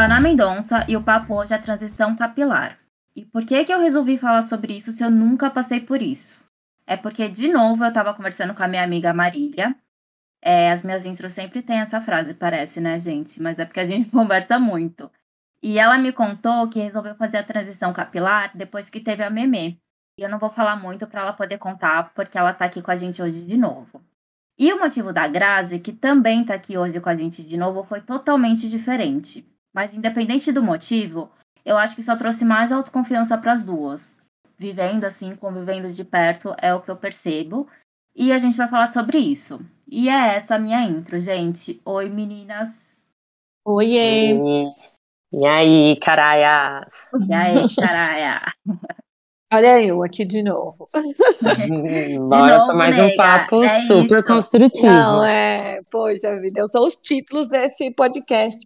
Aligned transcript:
Ana 0.00 0.18
Mendonça 0.18 0.86
e 0.88 0.96
o 0.96 1.02
papo 1.02 1.34
hoje 1.34 1.52
é 1.52 1.56
a 1.58 1.60
transição 1.60 2.16
capilar. 2.16 2.78
E 3.14 3.22
por 3.22 3.44
que, 3.44 3.62
que 3.66 3.72
eu 3.72 3.78
resolvi 3.78 4.16
falar 4.16 4.40
sobre 4.40 4.74
isso 4.74 4.92
se 4.92 5.04
eu 5.04 5.10
nunca 5.10 5.50
passei 5.50 5.78
por 5.78 6.00
isso? 6.00 6.42
É 6.86 6.96
porque, 6.96 7.28
de 7.28 7.48
novo, 7.48 7.84
eu 7.84 7.88
estava 7.88 8.14
conversando 8.14 8.54
com 8.54 8.62
a 8.62 8.68
minha 8.68 8.82
amiga 8.82 9.12
Marília. 9.12 9.76
É, 10.40 10.72
as 10.72 10.82
minhas 10.82 11.04
intros 11.04 11.34
sempre 11.34 11.60
têm 11.60 11.80
essa 11.80 12.00
frase, 12.00 12.32
parece, 12.32 12.80
né, 12.80 12.98
gente? 12.98 13.42
Mas 13.42 13.58
é 13.58 13.66
porque 13.66 13.80
a 13.80 13.86
gente 13.86 14.08
conversa 14.10 14.58
muito. 14.58 15.10
E 15.62 15.78
ela 15.78 15.98
me 15.98 16.12
contou 16.12 16.70
que 16.70 16.80
resolveu 16.80 17.14
fazer 17.14 17.36
a 17.36 17.44
transição 17.44 17.92
capilar 17.92 18.56
depois 18.56 18.88
que 18.88 19.00
teve 19.00 19.22
a 19.22 19.28
Memê. 19.28 19.76
E 20.18 20.22
eu 20.22 20.30
não 20.30 20.38
vou 20.38 20.48
falar 20.48 20.76
muito 20.76 21.06
para 21.06 21.20
ela 21.20 21.34
poder 21.34 21.58
contar, 21.58 22.10
porque 22.14 22.38
ela 22.38 22.52
está 22.52 22.64
aqui 22.64 22.80
com 22.80 22.90
a 22.90 22.96
gente 22.96 23.20
hoje 23.20 23.44
de 23.44 23.58
novo. 23.58 24.00
E 24.58 24.72
o 24.72 24.78
motivo 24.78 25.12
da 25.12 25.28
Grazi, 25.28 25.78
que 25.78 25.92
também 25.92 26.40
está 26.40 26.54
aqui 26.54 26.78
hoje 26.78 26.98
com 27.00 27.08
a 27.10 27.16
gente 27.16 27.44
de 27.44 27.58
novo, 27.58 27.84
foi 27.84 28.00
totalmente 28.00 28.66
diferente. 28.66 29.46
Mas 29.74 29.94
independente 29.94 30.52
do 30.52 30.62
motivo, 30.62 31.30
eu 31.64 31.76
acho 31.76 31.94
que 31.94 32.02
só 32.02 32.16
trouxe 32.16 32.44
mais 32.44 32.72
autoconfiança 32.72 33.36
para 33.38 33.52
as 33.52 33.64
duas. 33.64 34.18
Vivendo 34.58 35.04
assim, 35.04 35.34
convivendo 35.36 35.90
de 35.90 36.04
perto, 36.04 36.54
é 36.58 36.74
o 36.74 36.80
que 36.80 36.90
eu 36.90 36.96
percebo. 36.96 37.68
E 38.14 38.32
a 38.32 38.38
gente 38.38 38.56
vai 38.56 38.68
falar 38.68 38.88
sobre 38.88 39.18
isso. 39.18 39.60
E 39.88 40.08
é 40.08 40.34
essa 40.34 40.56
a 40.56 40.58
minha 40.58 40.82
intro, 40.82 41.18
gente. 41.20 41.80
Oi, 41.84 42.08
meninas. 42.08 42.98
Oiê! 43.64 44.34
E 45.32 45.46
aí, 45.46 45.96
caraias? 46.00 47.08
E 47.28 47.32
aí, 47.32 47.54
caraia? 47.76 48.42
Olha 49.52 49.82
eu 49.82 50.02
aqui 50.02 50.24
de 50.24 50.42
novo. 50.42 50.88
Bora 52.28 52.66
para 52.66 52.74
mais 52.74 52.98
um 52.98 53.14
papo 53.16 53.64
é 53.64 53.68
super 53.68 54.18
isso. 54.18 54.26
construtivo. 54.26 54.86
Não, 54.86 55.24
é, 55.24 55.82
poxa 55.90 56.38
vida, 56.40 56.66
são 56.68 56.84
os 56.84 56.96
títulos 56.96 57.48
desse 57.48 57.90
podcast. 57.92 58.64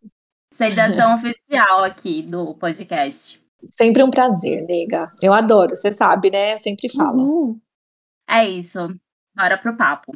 Sediação 0.54 1.14
oficial 1.16 1.84
aqui 1.84 2.22
do 2.22 2.54
podcast. 2.54 3.42
Sempre 3.68 4.02
um 4.02 4.10
prazer, 4.10 4.62
nega. 4.62 5.12
Eu 5.22 5.32
adoro, 5.32 5.74
você 5.74 5.92
sabe, 5.92 6.30
né? 6.30 6.54
Eu 6.54 6.58
sempre 6.58 6.88
falo. 6.88 7.22
Uhul. 7.22 7.60
É 8.28 8.48
isso. 8.48 8.78
Bora 9.36 9.58
pro 9.58 9.76
papo. 9.76 10.12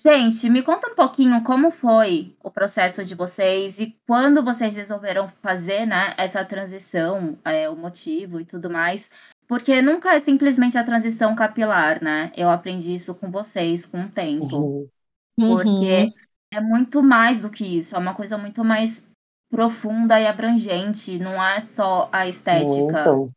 Gente, 0.00 0.50
me 0.50 0.62
conta 0.64 0.88
um 0.88 0.96
pouquinho 0.96 1.44
como 1.44 1.70
foi 1.70 2.34
o 2.42 2.50
processo 2.50 3.04
de 3.04 3.14
vocês 3.14 3.78
e 3.78 3.96
quando 4.04 4.42
vocês 4.42 4.74
resolveram 4.74 5.28
fazer, 5.40 5.86
né, 5.86 6.12
essa 6.18 6.44
transição, 6.44 7.38
é, 7.44 7.68
o 7.68 7.76
motivo 7.76 8.40
e 8.40 8.44
tudo 8.44 8.68
mais. 8.68 9.08
Porque 9.52 9.82
nunca 9.82 10.14
é 10.14 10.18
simplesmente 10.18 10.78
a 10.78 10.82
transição 10.82 11.34
capilar, 11.34 12.02
né? 12.02 12.32
Eu 12.34 12.48
aprendi 12.48 12.94
isso 12.94 13.14
com 13.14 13.30
vocês 13.30 13.84
com 13.84 14.04
o 14.04 14.08
tempo. 14.08 14.56
Uhum. 14.56 14.88
Porque 15.38 16.06
é 16.50 16.58
muito 16.58 17.02
mais 17.02 17.42
do 17.42 17.50
que 17.50 17.62
isso, 17.62 17.94
é 17.94 17.98
uma 17.98 18.14
coisa 18.14 18.38
muito 18.38 18.64
mais 18.64 19.06
profunda 19.50 20.18
e 20.18 20.26
abrangente, 20.26 21.18
não 21.18 21.34
é 21.34 21.60
só 21.60 22.08
a 22.10 22.26
estética. 22.26 23.04
Muito. 23.04 23.30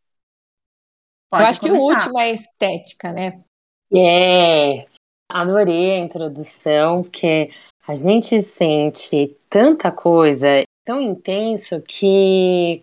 Pode 1.30 1.44
Eu 1.44 1.50
acho 1.50 1.60
que 1.60 1.70
o 1.70 1.78
começar. 1.78 2.06
último 2.06 2.20
é 2.22 2.32
estética, 2.32 3.12
né? 3.12 3.44
É, 3.94 4.88
adorei 5.30 5.96
a 5.96 6.00
introdução, 6.00 7.04
porque 7.04 7.50
a 7.86 7.94
gente 7.94 8.42
sente 8.42 9.36
tanta 9.50 9.92
coisa 9.92 10.64
tão 10.86 11.02
intenso 11.02 11.82
que 11.82 12.82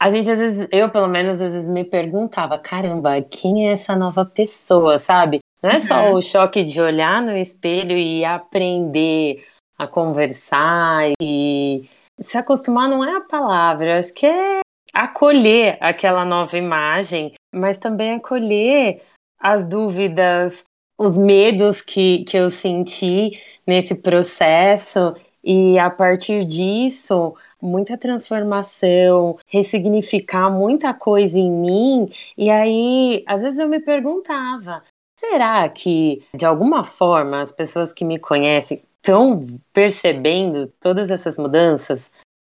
a 0.00 0.10
gente 0.10 0.30
às 0.30 0.38
vezes, 0.38 0.68
eu 0.72 0.90
pelo 0.90 1.06
menos 1.08 1.40
às 1.40 1.52
vezes 1.52 1.68
me 1.68 1.84
perguntava, 1.84 2.58
caramba, 2.58 3.20
quem 3.22 3.68
é 3.68 3.72
essa 3.72 3.94
nova 3.94 4.24
pessoa, 4.24 4.98
sabe? 4.98 5.40
Não 5.62 5.70
é 5.70 5.78
só 5.78 6.08
Uhum. 6.08 6.14
o 6.14 6.22
choque 6.22 6.64
de 6.64 6.80
olhar 6.80 7.20
no 7.20 7.36
espelho 7.36 7.96
e 7.96 8.24
aprender 8.24 9.44
a 9.78 9.86
conversar 9.86 11.12
e 11.20 11.88
se 12.20 12.38
acostumar 12.38 12.88
não 12.88 13.04
é 13.04 13.16
a 13.16 13.20
palavra, 13.20 13.98
acho 13.98 14.14
que 14.14 14.26
é 14.26 14.60
acolher 14.94 15.76
aquela 15.80 16.24
nova 16.24 16.56
imagem, 16.56 17.34
mas 17.54 17.76
também 17.78 18.14
acolher 18.14 19.02
as 19.38 19.68
dúvidas, 19.68 20.64
os 20.98 21.16
medos 21.16 21.80
que, 21.80 22.24
que 22.24 22.36
eu 22.36 22.50
senti 22.50 23.38
nesse 23.66 23.94
processo 23.94 25.14
e 25.42 25.78
a 25.78 25.90
partir 25.90 26.44
disso, 26.44 27.34
muita 27.60 27.96
transformação, 27.96 29.38
ressignificar 29.46 30.50
muita 30.50 30.92
coisa 30.92 31.38
em 31.38 31.50
mim. 31.50 32.12
E 32.36 32.50
aí, 32.50 33.24
às 33.26 33.42
vezes 33.42 33.58
eu 33.58 33.68
me 33.68 33.80
perguntava, 33.80 34.82
será 35.18 35.68
que 35.68 36.22
de 36.34 36.44
alguma 36.44 36.84
forma 36.84 37.42
as 37.42 37.52
pessoas 37.52 37.92
que 37.92 38.04
me 38.04 38.18
conhecem 38.18 38.82
estão 38.96 39.46
percebendo 39.72 40.68
todas 40.80 41.10
essas 41.10 41.36
mudanças? 41.36 42.10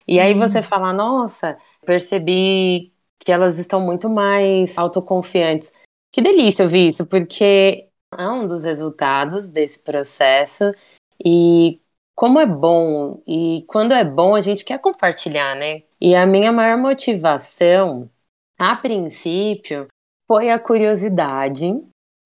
E 0.06 0.20
aí 0.20 0.34
você 0.34 0.62
fala, 0.62 0.92
nossa, 0.92 1.56
percebi 1.86 2.92
que 3.18 3.32
elas 3.32 3.58
estão 3.58 3.80
muito 3.80 4.10
mais 4.10 4.76
autoconfiantes. 4.76 5.72
Que 6.12 6.20
delícia 6.20 6.64
ouvir 6.64 6.88
isso, 6.88 7.06
porque 7.06 7.88
é 8.16 8.28
um 8.28 8.46
dos 8.46 8.64
resultados 8.64 9.48
desse 9.48 9.78
processo 9.78 10.72
e 11.24 11.80
como 12.14 12.38
é 12.38 12.46
bom 12.46 13.20
e 13.26 13.64
quando 13.66 13.92
é 13.92 14.04
bom 14.04 14.34
a 14.34 14.40
gente 14.40 14.64
quer 14.64 14.78
compartilhar, 14.78 15.56
né? 15.56 15.82
E 16.00 16.14
a 16.14 16.24
minha 16.24 16.52
maior 16.52 16.78
motivação, 16.78 18.08
a 18.58 18.76
princípio, 18.76 19.88
foi 20.26 20.50
a 20.50 20.58
curiosidade, 20.58 21.74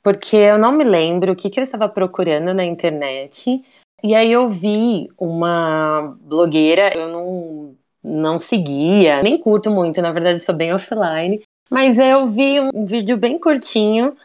porque 0.02 0.36
eu 0.36 0.58
não 0.58 0.72
me 0.72 0.84
lembro 0.84 1.32
o 1.32 1.36
que, 1.36 1.50
que 1.50 1.58
eu 1.58 1.64
estava 1.64 1.88
procurando 1.88 2.52
na 2.52 2.64
internet. 2.64 3.62
E 4.02 4.14
aí 4.14 4.30
eu 4.30 4.48
vi 4.48 5.08
uma 5.18 6.16
blogueira, 6.20 6.92
eu 6.96 7.08
não, 7.08 7.76
não 8.02 8.38
seguia, 8.38 9.22
nem 9.22 9.38
curto 9.38 9.70
muito, 9.70 10.00
na 10.00 10.12
verdade 10.12 10.40
sou 10.40 10.54
bem 10.54 10.72
offline, 10.72 11.42
mas 11.70 11.98
eu 11.98 12.26
vi 12.28 12.60
um 12.60 12.86
vídeo 12.86 13.16
bem 13.16 13.38
curtinho 13.38 14.16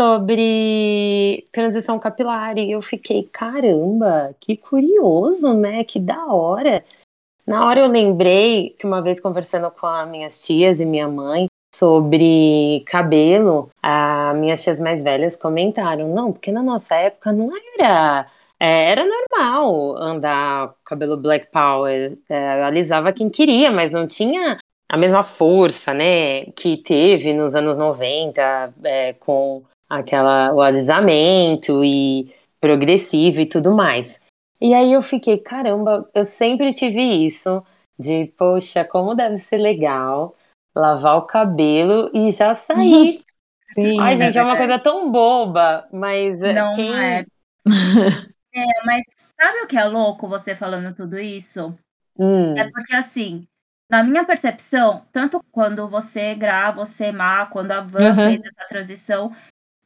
sobre 0.00 1.46
transição 1.52 1.98
capilar 1.98 2.56
e 2.56 2.72
eu 2.72 2.80
fiquei, 2.80 3.24
caramba, 3.30 4.34
que 4.40 4.56
curioso, 4.56 5.52
né? 5.52 5.84
Que 5.84 6.00
da 6.00 6.24
hora. 6.24 6.82
Na 7.46 7.66
hora 7.66 7.80
eu 7.80 7.86
lembrei 7.86 8.70
que 8.78 8.86
uma 8.86 9.02
vez 9.02 9.20
conversando 9.20 9.70
com 9.70 9.86
as 9.86 10.08
minhas 10.08 10.42
tias 10.42 10.80
e 10.80 10.86
minha 10.86 11.06
mãe 11.06 11.48
sobre 11.74 12.82
cabelo, 12.86 13.70
as 13.82 14.34
minhas 14.38 14.62
tias 14.62 14.80
mais 14.80 15.02
velhas 15.02 15.36
comentaram, 15.36 16.08
não, 16.08 16.32
porque 16.32 16.50
na 16.50 16.62
nossa 16.62 16.94
época 16.94 17.30
não 17.30 17.50
era 17.78 18.26
é, 18.58 18.92
era 18.92 19.04
normal 19.04 19.98
andar 19.98 20.74
cabelo 20.82 21.18
black 21.18 21.48
power, 21.50 22.16
é, 22.26 22.62
alisava 22.62 23.12
quem 23.12 23.28
queria, 23.28 23.70
mas 23.70 23.92
não 23.92 24.06
tinha 24.06 24.56
a 24.88 24.96
mesma 24.96 25.22
força, 25.22 25.92
né, 25.92 26.46
que 26.56 26.78
teve 26.78 27.34
nos 27.34 27.54
anos 27.54 27.76
90, 27.76 28.74
é, 28.82 29.12
com 29.14 29.62
aquela, 29.90 30.54
o 30.54 30.60
alisamento 30.62 31.84
e 31.84 32.32
progressivo 32.60 33.40
e 33.40 33.46
tudo 33.46 33.74
mais. 33.74 34.20
E 34.60 34.74
aí 34.74 34.92
eu 34.92 35.02
fiquei, 35.02 35.38
caramba, 35.38 36.08
eu 36.14 36.24
sempre 36.24 36.72
tive 36.72 37.02
isso, 37.26 37.62
de, 37.98 38.26
poxa, 38.38 38.84
como 38.84 39.14
deve 39.14 39.38
ser 39.38 39.56
legal 39.56 40.36
lavar 40.74 41.16
o 41.16 41.22
cabelo 41.22 42.10
e 42.14 42.30
já 42.30 42.54
sair. 42.54 43.18
Sim. 43.74 44.00
Ai, 44.00 44.16
gente, 44.16 44.38
é 44.38 44.42
uma 44.42 44.56
coisa 44.56 44.78
tão 44.78 45.10
boba, 45.10 45.86
mas 45.92 46.42
é, 46.42 46.52
Não 46.52 46.72
quem... 46.72 46.94
é. 46.94 47.24
É, 48.52 48.64
mas 48.84 49.04
sabe 49.40 49.60
o 49.62 49.66
que 49.68 49.76
é 49.76 49.84
louco 49.84 50.26
você 50.26 50.56
falando 50.56 50.92
tudo 50.92 51.18
isso? 51.20 51.72
Hum, 52.18 52.56
É 52.58 52.68
porque 52.68 52.94
assim, 52.96 53.46
na 53.88 54.02
minha 54.02 54.24
percepção, 54.24 55.06
tanto 55.12 55.40
quando 55.52 55.88
você 55.88 56.34
grava, 56.34 56.84
você 56.84 57.12
Má, 57.12 57.46
quando 57.46 57.70
a 57.70 57.80
Van 57.80 58.00
Uhum. 58.10 58.14
fez 58.16 58.42
essa 58.44 58.68
transição, 58.68 59.32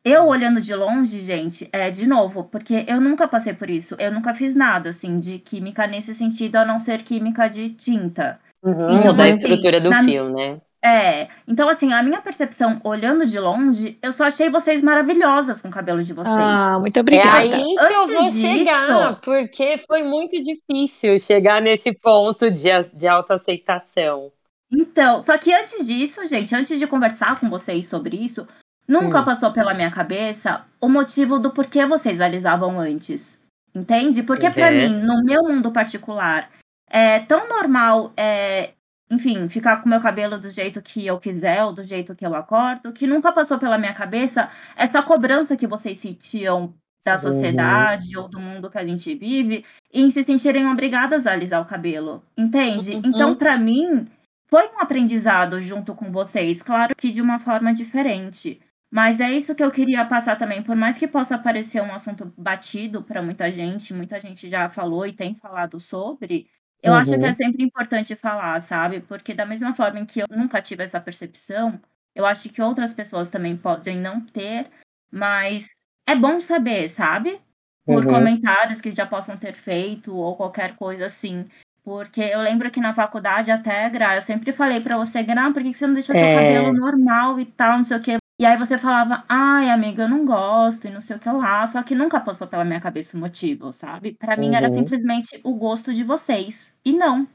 eu 0.04 0.26
olhando 0.26 0.60
de 0.60 0.74
longe, 0.74 1.20
gente, 1.20 1.68
é 1.72 1.90
de 1.90 2.06
novo, 2.06 2.44
porque 2.44 2.84
eu 2.86 3.00
nunca 3.00 3.26
passei 3.26 3.52
por 3.54 3.70
isso. 3.70 3.96
Eu 3.98 4.12
nunca 4.12 4.34
fiz 4.34 4.54
nada 4.54 4.90
assim 4.90 5.18
de 5.18 5.38
química 5.38 5.86
nesse 5.86 6.14
sentido, 6.14 6.56
a 6.56 6.64
não 6.64 6.78
ser 6.78 7.02
química 7.02 7.48
de 7.48 7.70
tinta. 7.70 8.38
uhum, 8.62 8.98
Então, 8.98 9.16
da 9.16 9.24
assim, 9.24 9.36
estrutura 9.38 9.80
do 9.80 9.90
na- 9.90 10.02
fio, 10.04 10.28
né? 10.30 10.60
É, 10.86 11.28
então 11.48 11.66
assim, 11.70 11.94
a 11.94 12.02
minha 12.02 12.20
percepção 12.20 12.78
olhando 12.84 13.24
de 13.24 13.40
longe, 13.40 13.98
eu 14.02 14.12
só 14.12 14.24
achei 14.24 14.50
vocês 14.50 14.82
maravilhosas 14.82 15.62
com 15.62 15.68
o 15.68 15.70
cabelo 15.70 16.04
de 16.04 16.12
vocês. 16.12 16.36
Ah, 16.36 16.76
muito 16.78 16.94
É 16.98 17.00
obrigada. 17.00 17.38
aí 17.38 17.48
que 17.50 17.56
eu 17.74 18.02
Antes 18.02 18.12
vou 18.12 18.22
disso- 18.24 18.40
chegar, 18.42 19.20
porque 19.22 19.78
foi 19.90 20.04
muito 20.04 20.36
difícil 20.42 21.18
chegar 21.18 21.62
nesse 21.62 21.90
ponto 21.98 22.50
de, 22.50 22.68
de 22.92 23.08
autoaceitação. 23.08 24.30
Então, 24.70 25.20
só 25.22 25.38
que 25.38 25.52
antes 25.54 25.86
disso, 25.86 26.26
gente, 26.26 26.54
antes 26.54 26.78
de 26.78 26.86
conversar 26.86 27.40
com 27.40 27.48
vocês 27.48 27.86
sobre 27.86 28.16
isso, 28.16 28.46
nunca 28.86 29.20
Hum. 29.20 29.24
passou 29.24 29.52
pela 29.52 29.74
minha 29.74 29.90
cabeça 29.90 30.64
o 30.80 30.88
motivo 30.88 31.38
do 31.38 31.50
porquê 31.50 31.86
vocês 31.86 32.20
alisavam 32.20 32.78
antes. 32.78 33.38
Entende? 33.74 34.22
Porque 34.22 34.46
Uhum. 34.46 34.54
mim, 34.54 34.94
no 35.02 35.24
meu 35.24 35.42
mundo 35.42 35.72
particular, 35.72 36.48
é 36.88 37.18
tão 37.20 37.48
normal, 37.48 38.12
é, 38.16 38.70
enfim, 39.10 39.48
ficar 39.48 39.78
com 39.82 39.88
meu 39.88 40.00
cabelo 40.00 40.38
do 40.38 40.48
jeito 40.48 40.80
que 40.80 41.04
eu 41.06 41.18
quiser 41.18 41.64
ou 41.64 41.72
do 41.72 41.82
jeito 41.82 42.14
que 42.14 42.24
eu 42.24 42.34
acordo, 42.36 42.92
que 42.92 43.06
nunca 43.06 43.32
passou 43.32 43.58
pela 43.58 43.76
minha 43.78 43.92
cabeça 43.94 44.48
essa 44.76 45.02
cobrança 45.02 45.56
que 45.56 45.66
vocês 45.66 45.98
sentiam 45.98 46.72
da 47.04 47.12
Uhum. 47.12 47.18
sociedade 47.18 48.16
ou 48.16 48.28
do 48.28 48.38
mundo 48.40 48.70
que 48.70 48.78
a 48.78 48.86
gente 48.86 49.14
vive 49.14 49.64
em 49.92 50.10
se 50.10 50.22
sentirem 50.22 50.66
obrigadas 50.68 51.26
a 51.26 51.32
alisar 51.32 51.60
o 51.60 51.66
cabelo, 51.66 52.22
entende? 52.36 52.92
Uhum. 52.94 53.02
Então, 53.04 53.34
pra 53.34 53.58
mim, 53.58 54.06
foi 54.48 54.68
um 54.68 54.78
aprendizado 54.80 55.60
junto 55.60 55.94
com 55.94 56.10
vocês, 56.12 56.62
claro 56.62 56.94
que 56.96 57.10
de 57.10 57.20
uma 57.20 57.38
forma 57.40 57.74
diferente. 57.74 58.60
Mas 58.94 59.18
é 59.20 59.32
isso 59.32 59.56
que 59.56 59.64
eu 59.64 59.72
queria 59.72 60.04
passar 60.06 60.36
também, 60.38 60.62
por 60.62 60.76
mais 60.76 60.96
que 60.96 61.08
possa 61.08 61.36
parecer 61.36 61.82
um 61.82 61.92
assunto 61.92 62.32
batido 62.38 63.02
pra 63.02 63.20
muita 63.20 63.50
gente, 63.50 63.92
muita 63.92 64.20
gente 64.20 64.48
já 64.48 64.70
falou 64.70 65.04
e 65.04 65.12
tem 65.12 65.34
falado 65.34 65.80
sobre, 65.80 66.48
eu 66.80 66.94
acho 66.94 67.18
que 67.18 67.26
Uhum. 67.26 67.26
é 67.26 67.32
sempre 67.32 67.64
importante 67.64 68.14
falar, 68.14 68.60
sabe? 68.60 69.00
Porque 69.00 69.34
da 69.34 69.44
mesma 69.44 69.74
forma 69.74 69.98
em 69.98 70.06
que 70.06 70.20
eu 70.20 70.26
nunca 70.30 70.62
tive 70.62 70.84
essa 70.84 71.00
percepção, 71.00 71.80
eu 72.14 72.24
acho 72.24 72.48
que 72.50 72.62
outras 72.62 72.94
pessoas 72.94 73.28
também 73.28 73.56
podem 73.56 73.98
não 74.00 74.20
ter, 74.24 74.70
mas 75.10 75.66
é 76.06 76.14
bom 76.14 76.40
saber, 76.40 76.88
sabe? 76.88 77.40
Por 77.84 78.04
Uhum. 78.04 78.08
comentários 78.08 78.80
que 78.80 78.92
já 78.92 79.04
possam 79.06 79.36
ter 79.36 79.54
feito 79.54 80.14
ou 80.16 80.36
qualquer 80.36 80.76
coisa 80.76 81.06
assim. 81.06 81.48
Porque 81.82 82.20
eu 82.20 82.40
lembro 82.42 82.70
que 82.70 82.80
na 82.80 82.94
faculdade 82.94 83.50
até, 83.50 83.90
Gra, 83.90 84.14
eu 84.16 84.22
sempre 84.22 84.52
falei 84.52 84.80
pra 84.80 84.96
você, 84.96 85.22
Gra, 85.24 85.52
por 85.52 85.62
que 85.64 85.74
você 85.74 85.86
não 85.86 85.94
deixa 85.94 86.14
seu 86.14 86.28
É. 86.28 86.34
cabelo 86.34 86.72
normal 86.72 87.40
e 87.40 87.44
tal, 87.46 87.78
não 87.78 87.84
sei 87.84 87.96
o 87.98 88.02
quê. 88.02 88.23
E 88.40 88.44
aí 88.44 88.56
você 88.58 88.76
falava, 88.76 89.24
ai, 89.28 89.70
amiga, 89.70 90.02
eu 90.02 90.08
não 90.08 90.24
gosto 90.24 90.86
e 90.86 90.90
não 90.90 91.00
sei 91.00 91.16
o 91.16 91.20
que 91.20 91.28
lá. 91.28 91.64
Só 91.66 91.82
que 91.82 91.94
nunca 91.94 92.20
passou 92.20 92.46
pela 92.48 92.64
minha 92.64 92.80
cabeça 92.80 93.16
o 93.16 93.20
motivo, 93.20 93.72
sabe? 93.72 94.14
Pra 94.14 94.36
mim 94.36 94.54
era 94.54 94.68
Uhum. 94.68 94.74
simplesmente 94.74 95.40
o 95.44 95.54
gosto 95.54 95.94
de 95.94 96.02
vocês. 96.02 96.72
E 96.84 96.92
não. 96.92 97.28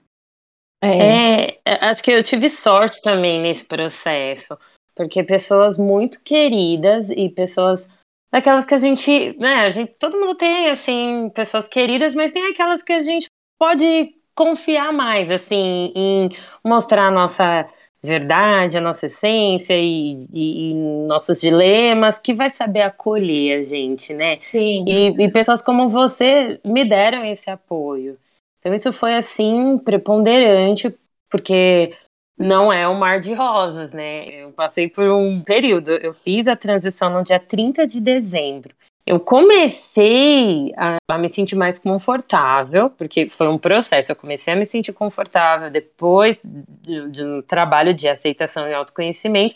É. 0.83 0.87
É, 0.87 1.59
é, 1.65 1.85
acho 1.89 2.03
que 2.03 2.11
eu 2.11 2.23
tive 2.23 2.49
sorte 2.49 3.01
também 3.01 3.41
nesse 3.41 3.65
processo, 3.65 4.57
porque 4.95 5.23
pessoas 5.23 5.77
muito 5.77 6.21
queridas 6.21 7.09
e 7.09 7.29
pessoas 7.29 7.87
daquelas 8.31 8.65
que 8.65 8.73
a 8.75 8.77
gente, 8.77 9.37
né, 9.39 9.61
a 9.65 9.69
gente, 9.71 9.93
todo 9.99 10.19
mundo 10.19 10.35
tem 10.35 10.69
assim 10.69 11.29
pessoas 11.33 11.67
queridas, 11.67 12.13
mas 12.13 12.31
tem 12.31 12.47
aquelas 12.49 12.83
que 12.83 12.93
a 12.93 13.01
gente 13.01 13.27
pode 13.57 14.15
confiar 14.35 14.93
mais, 14.93 15.29
assim, 15.31 15.91
em 15.95 16.29
mostrar 16.65 17.07
a 17.07 17.11
nossa 17.11 17.67
verdade, 18.01 18.77
a 18.77 18.81
nossa 18.81 19.07
essência 19.07 19.73
e, 19.77 20.27
e- 20.33 20.71
e 20.71 20.73
nossos 21.07 21.41
dilemas, 21.41 22.17
que 22.17 22.33
vai 22.33 22.49
saber 22.49 22.81
acolher 22.81 23.59
a 23.59 23.63
gente, 23.63 24.13
né? 24.13 24.39
Sim. 24.51 24.85
E, 24.87 25.25
e 25.25 25.31
pessoas 25.31 25.61
como 25.61 25.89
você 25.89 26.59
me 26.63 26.85
deram 26.85 27.25
esse 27.25 27.49
apoio. 27.49 28.17
Então 28.59 28.73
isso 28.73 28.91
foi 28.91 29.15
assim 29.15 29.77
preponderante, 29.77 30.93
porque 31.29 31.95
não 32.37 32.71
é 32.71 32.87
um 32.87 32.95
mar 32.97 33.19
de 33.19 33.33
rosas, 33.33 33.91
né? 33.91 34.27
Eu 34.27 34.51
passei 34.51 34.87
por 34.87 35.03
um 35.09 35.41
período, 35.41 35.91
eu 35.91 36.13
fiz 36.13 36.47
a 36.47 36.55
transição 36.55 37.09
no 37.09 37.23
dia 37.23 37.39
30 37.39 37.85
de 37.85 37.99
dezembro. 37.99 38.73
Eu 39.05 39.19
comecei 39.19 40.71
a, 40.77 41.17
me 41.17 41.29
sentir 41.29 41.55
mais 41.55 41.79
confortável, 41.79 42.89
porque 42.91 43.29
foi 43.29 43.47
um 43.47 43.57
processo. 43.57 44.11
Eu 44.11 44.15
comecei 44.15 44.53
a 44.53 44.55
me 44.55 44.65
sentir 44.65 44.93
confortável 44.93 45.71
depois 45.71 46.43
de, 46.45 47.09
de 47.09 47.23
um 47.23 47.41
trabalho 47.41 47.93
de 47.93 48.07
aceitação 48.07 48.67
e 48.67 48.73
autoconhecimento, 48.73 49.55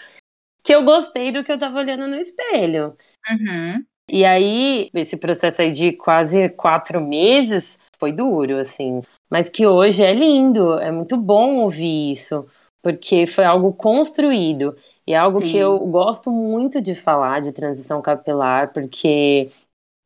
que 0.63 0.73
eu 0.73 0.83
gostei 0.83 1.31
do 1.31 1.43
que 1.43 1.51
eu 1.51 1.55
estava 1.55 1.77
olhando 1.77 2.07
no 2.07 2.15
espelho. 2.15 2.97
Uhum. 3.29 3.85
E 4.09 4.25
aí, 4.25 4.89
esse 4.93 5.17
processo 5.17 5.61
aí 5.61 5.71
de 5.71 5.93
quase 5.93 6.49
quatro 6.49 6.99
meses 6.99 7.79
foi 7.99 8.11
duro, 8.11 8.57
assim. 8.57 9.01
Mas 9.29 9.49
que 9.49 9.65
hoje 9.65 10.03
é 10.03 10.13
lindo, 10.13 10.77
é 10.79 10.91
muito 10.91 11.15
bom 11.15 11.57
ouvir 11.57 12.11
isso, 12.11 12.45
porque 12.81 13.25
foi 13.25 13.45
algo 13.45 13.73
construído. 13.73 14.75
E 15.05 15.13
é 15.13 15.17
algo 15.17 15.39
Sim. 15.39 15.45
que 15.47 15.57
eu 15.57 15.79
gosto 15.87 16.31
muito 16.31 16.81
de 16.81 16.95
falar 16.95 17.41
de 17.41 17.51
transição 17.51 18.01
capilar, 18.01 18.71
porque 18.73 19.51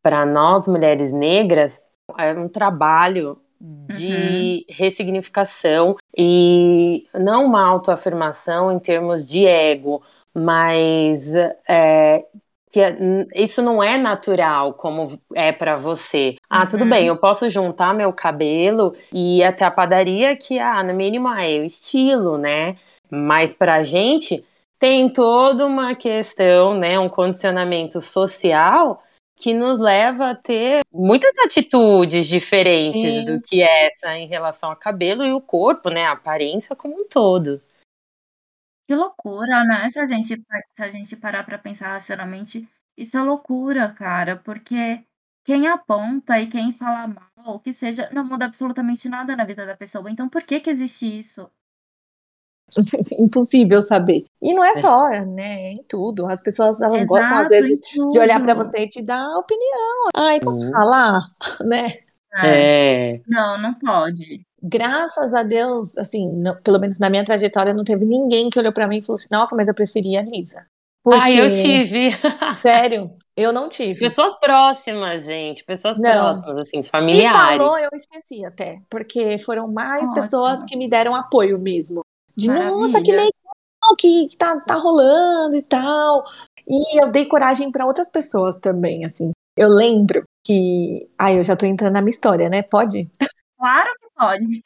para 0.04 0.26
nós 0.26 0.68
mulheres 0.68 1.12
negras 1.12 1.84
é 2.18 2.34
um 2.34 2.48
trabalho 2.50 3.40
de 3.90 4.66
ressignificação 4.70 5.96
e 6.18 7.08
não 7.14 7.46
uma 7.46 7.66
autoafirmação 7.68 8.72
em 8.72 8.80
termos 8.80 9.26
de 9.26 9.46
ego, 9.46 10.02
mas 10.34 11.34
é, 11.68 12.26
que 12.72 12.82
é- 12.82 12.98
isso 13.36 13.62
não 13.62 13.82
é 13.82 13.98
natural 13.98 14.74
como 14.74 15.20
é 15.34 15.52
pra 15.52 15.78
você. 15.78 16.36
Ah, 16.50 16.66
tudo 16.68 16.84
Uhum. 16.84 16.90
bem, 16.90 17.08
eu 17.08 17.18
posso 17.18 17.50
juntar 17.50 17.94
meu 17.94 18.12
cabelo 18.14 18.94
e 19.12 19.40
ir 19.40 19.44
até 19.44 19.66
a 19.66 19.72
padaria 19.72 20.36
que, 20.36 20.60
ah, 20.60 20.84
no 20.84 20.94
mínimo 20.94 21.28
é 21.30 21.60
o 21.60 21.64
estilo, 21.64 22.38
né? 22.38 22.76
Mas 23.10 23.54
pra 23.54 23.84
gente 23.84 24.44
tem 24.80 25.12
toda 25.12 25.66
uma 25.66 25.96
questão, 25.96 26.78
né, 26.78 27.00
um 27.00 27.10
condicionamento 27.10 28.02
social 28.02 29.04
que 29.36 29.54
nos 29.54 29.80
leva 29.80 30.32
a 30.32 30.36
ter 30.36 30.82
muitas 30.92 31.38
atitudes 31.40 32.28
diferentes 32.28 33.02
Sim. 33.02 33.26
do 33.26 33.42
que 33.42 33.62
essa 33.62 34.16
em 34.18 34.28
relação 34.28 34.72
ao 34.72 34.76
cabelo 34.76 35.24
e 35.24 35.32
o 35.32 35.40
corpo, 35.40 35.90
né, 35.90 36.06
a 36.06 36.14
aparência 36.14 36.76
como 36.76 36.96
um 36.96 37.08
todo. 37.08 37.62
Que 38.88 38.96
loucura, 38.96 39.64
né? 39.66 39.90
Se 39.90 40.00
a 40.00 40.06
gente, 40.06 40.28
se 40.28 40.82
a 40.82 40.90
gente 40.90 41.16
parar 41.16 41.44
pra 41.44 41.58
pensar 41.58 41.90
racionalmente, 41.90 42.68
isso 42.96 43.18
é 43.18 43.22
loucura, 43.22 43.92
cara, 43.94 44.38
porque 44.38 45.04
quem 45.44 45.68
aponta 45.68 46.40
e 46.40 46.50
quem 46.50 46.72
fala 46.72 47.08
mal, 47.08 47.56
o 47.56 47.60
que 47.60 47.74
seja, 47.74 48.10
não 48.12 48.24
muda 48.24 48.46
absolutamente 48.46 49.08
nada 49.08 49.36
na 49.36 49.46
vida 49.46 49.66
da 49.66 49.76
pessoa. 49.76 50.10
Então, 50.10 50.28
por 50.30 50.42
que 50.42 50.60
que 50.60 50.70
existe 50.70 51.20
isso? 51.20 51.52
Impossível 53.20 53.82
saber. 53.82 54.24
E 54.42 54.54
não 54.54 54.64
é 54.64 54.78
só, 54.80 55.10
né? 55.10 55.68
É 55.68 55.72
em 55.74 55.84
tudo. 55.88 56.28
As 56.28 56.42
pessoas 56.42 56.82
elas 56.82 57.04
gostam, 57.04 57.38
às 57.38 57.52
Exato, 57.52 57.68
vezes, 57.68 57.82
de 58.12 58.20
olhar 58.20 58.42
pra 58.42 58.54
tudo. 58.56 58.64
você 58.66 58.80
e 58.82 58.88
te 58.90 59.02
dar 59.04 59.26
opinião. 59.38 60.10
Ai, 60.16 60.40
posso 60.40 60.66
Uhum. 60.68 60.72
falar? 60.74 61.22
Né? 61.68 61.88
É. 62.44 63.14
É. 63.16 63.22
Não, 63.28 63.60
não 63.62 63.74
pode. 63.74 64.42
Graças 64.62 65.34
a 65.34 65.44
Deus, 65.44 65.98
assim, 65.98 66.30
não- 66.32 66.56
pelo 66.62 66.80
menos 66.80 67.00
na 67.00 67.10
minha 67.10 67.24
trajetória, 67.26 67.74
não 67.74 67.84
teve 67.84 68.06
ninguém 68.06 68.50
que 68.50 68.60
olhou 68.60 68.74
pra 68.74 68.88
mim 68.88 68.98
e 68.98 69.02
falou 69.04 69.16
assim: 69.16 69.28
nossa, 69.32 69.56
mas 69.56 69.68
eu 69.68 69.74
preferia 69.74 70.20
a 70.20 70.24
Lisa. 70.24 70.66
Porque, 71.04 71.20
Ah, 71.22 71.32
eu 71.32 71.52
tive. 71.52 72.10
sério, 72.62 73.12
eu 73.36 73.54
não 73.54 73.70
tive. 73.70 73.98
Pessoas 74.00 74.38
próximas, 74.40 75.24
gente. 75.26 75.64
Pessoas 75.64 75.98
Não. 75.98 76.12
próximas, 76.12 76.58
assim, 76.64 76.82
Quem 76.82 76.84
familiares. 76.84 77.58
falou, 77.58 77.78
eu 77.78 77.90
esqueci 77.94 78.44
até. 78.44 78.80
Porque 78.90 79.38
foram 79.38 79.72
mais 79.72 80.02
Ótimo. 80.04 80.16
pessoas 80.16 80.64
que 80.66 80.76
me 80.76 80.90
deram 80.90 81.16
apoio 81.16 81.58
mesmo. 81.58 82.02
De 82.38 82.48
nossa, 82.48 83.02
que 83.02 83.12
Maravilha. 83.12 83.18
legal 83.18 83.96
que, 83.98 84.28
que 84.28 84.38
tá, 84.38 84.60
tá 84.62 84.76
rolando 84.76 85.56
e 85.56 85.62
tal. 85.64 86.24
E 86.68 87.02
eu 87.02 87.12
dei 87.12 87.26
coragem 87.26 87.72
pra 87.72 87.86
outras 87.86 88.10
pessoas 88.10 88.58
também, 88.58 89.06
assim. 89.06 89.32
Eu 89.56 89.70
lembro 89.70 90.24
que. 90.46 91.10
Ai, 91.18 91.40
eu 91.40 91.44
já 91.44 91.56
tô 91.56 91.66
entrando 91.66 91.94
na 91.94 92.02
minha 92.02 92.12
história, 92.12 92.48
né? 92.50 92.62
Pode? 92.62 93.10
Claro 93.58 93.90
que 94.00 94.08
pode. 94.16 94.64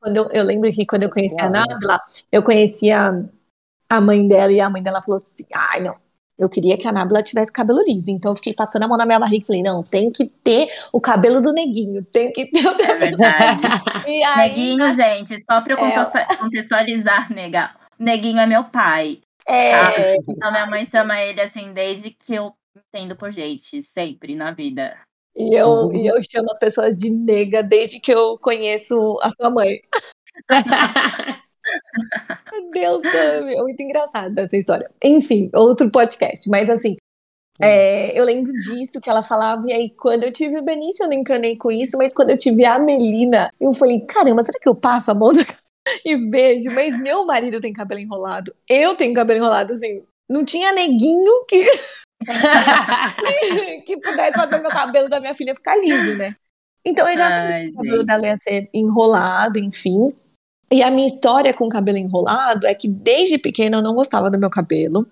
Quando 0.00 0.16
eu, 0.16 0.28
eu 0.32 0.44
lembro 0.44 0.70
que 0.70 0.84
quando 0.84 1.04
eu 1.04 1.10
conheci 1.10 1.40
a 1.40 1.48
Claro. 1.48 1.68
Nábila, 1.70 2.00
eu 2.30 2.42
conhecia 2.42 3.28
a 3.88 4.00
mãe 4.00 4.28
dela 4.28 4.52
e 4.52 4.60
a 4.60 4.68
mãe 4.68 4.82
dela 4.82 5.02
falou 5.02 5.16
assim: 5.16 5.46
ai, 5.54 5.80
não. 5.80 5.96
Eu 6.38 6.48
queria 6.48 6.78
que 6.78 6.86
a 6.86 6.92
Nábila 6.92 7.22
tivesse 7.22 7.52
cabelo 7.52 7.82
liso, 7.84 8.10
então 8.10 8.30
eu 8.32 8.36
fiquei 8.36 8.54
passando 8.54 8.84
a 8.84 8.88
mão 8.88 8.96
na 8.96 9.04
minha 9.04 9.18
barriga 9.18 9.42
e 9.42 9.46
falei: 9.46 9.62
não, 9.62 9.82
tem 9.82 10.10
que 10.10 10.26
ter 10.26 10.68
o 10.92 11.00
cabelo 11.00 11.40
do 11.40 11.52
neguinho, 11.52 12.04
tem 12.04 12.32
que 12.32 12.46
ter 12.46 12.64
o 12.66 12.70
É 12.70 12.86
cabelo. 12.86 13.16
verdade. 13.16 13.60
E 14.06 14.22
aí, 14.22 14.48
Neguinho, 14.48 14.94
gente, 14.94 15.36
só 15.40 15.60
pra 15.60 15.74
eu 15.74 15.78
É. 15.78 15.80
contextua- 15.80 16.36
contextualizar, 16.38 17.32
nega. 17.32 17.70
Neguinho 17.98 18.38
é 18.38 18.46
meu 18.46 18.64
pai. 18.64 19.18
é, 19.48 20.14
Então 20.28 20.50
minha 20.52 20.66
mãe 20.66 20.84
chama 20.84 21.20
ele 21.22 21.40
assim 21.40 21.72
desde 21.72 22.10
que 22.10 22.34
eu 22.34 22.52
entendo 22.94 23.16
por 23.16 23.32
gente, 23.32 23.82
sempre 23.82 24.36
na 24.36 24.52
vida. 24.52 24.96
E 25.36 25.54
eu, 25.58 25.68
Uhum. 25.68 25.94
e 25.96 26.06
eu 26.06 26.16
chamo 26.30 26.50
as 26.52 26.58
pessoas 26.58 26.94
de 26.96 27.10
nega 27.10 27.62
desde 27.62 27.98
que 27.98 28.12
eu 28.12 28.38
conheço 28.38 29.18
a 29.22 29.30
sua 29.32 29.50
mãe. 29.50 29.80
Meu 32.72 33.00
Deus, 33.00 33.02
Tami, 33.02 33.54
é 33.54 33.62
muito 33.62 33.82
engraçada 33.82 34.42
essa 34.42 34.56
história. 34.56 34.90
Enfim, 35.02 35.50
outro 35.54 35.90
podcast, 35.90 36.48
mas 36.48 36.68
assim, 36.68 36.96
é, 37.60 38.18
eu 38.18 38.24
lembro 38.24 38.52
disso 38.52 39.00
que 39.00 39.10
ela 39.10 39.22
falava, 39.22 39.64
e 39.66 39.72
aí 39.72 39.90
quando 39.90 40.24
eu 40.24 40.32
tive 40.32 40.58
o 40.58 40.62
Benício 40.62 41.04
eu 41.04 41.08
não 41.08 41.14
encanei 41.14 41.56
com 41.56 41.72
isso, 41.72 41.98
mas 41.98 42.14
quando 42.14 42.30
eu 42.30 42.36
tive 42.36 42.64
a 42.64 42.78
Melina, 42.78 43.52
eu 43.60 43.72
falei, 43.72 44.00
caramba, 44.00 44.44
será 44.44 44.58
que 44.60 44.68
eu 44.68 44.74
passo 44.74 45.10
a 45.10 45.14
mão 45.14 45.32
na 45.32 45.42
e 46.04 46.16
vejo? 46.30 46.70
Mas 46.70 46.96
meu 47.00 47.24
marido 47.24 47.60
tem 47.60 47.72
cabelo 47.72 48.00
enrolado, 48.00 48.54
eu 48.68 48.94
tenho 48.94 49.14
cabelo 49.14 49.40
enrolado, 49.40 49.72
assim, 49.72 50.02
não 50.28 50.44
tinha 50.44 50.72
neguinho 50.72 51.44
que, 51.48 51.66
que 53.84 53.96
pudesse 54.00 54.34
fazer 54.34 54.58
meu 54.58 54.70
cabelo 54.70 55.08
da 55.08 55.18
minha 55.18 55.34
filha 55.34 55.54
ficar 55.54 55.76
liso, 55.76 56.14
né? 56.16 56.36
Então 56.84 57.08
eu 57.08 57.16
já 57.16 57.30
sabia 57.30 57.54
Ai, 57.56 57.64
que 57.64 57.70
o 57.70 57.76
cabelo 57.76 57.96
gente. 57.96 58.06
dela 58.06 58.26
ia 58.26 58.36
ser 58.36 58.70
enrolado, 58.72 59.58
enfim. 59.58 60.14
E 60.70 60.82
a 60.82 60.90
minha 60.90 61.06
história 61.06 61.54
com 61.54 61.64
o 61.66 61.70
cabelo 61.70 61.98
enrolado 61.98 62.66
é 62.66 62.74
que 62.74 62.88
desde 62.88 63.38
pequena 63.38 63.78
eu 63.78 63.82
não 63.82 63.94
gostava 63.94 64.30
do 64.30 64.38
meu 64.38 64.50
cabelo. 64.50 65.06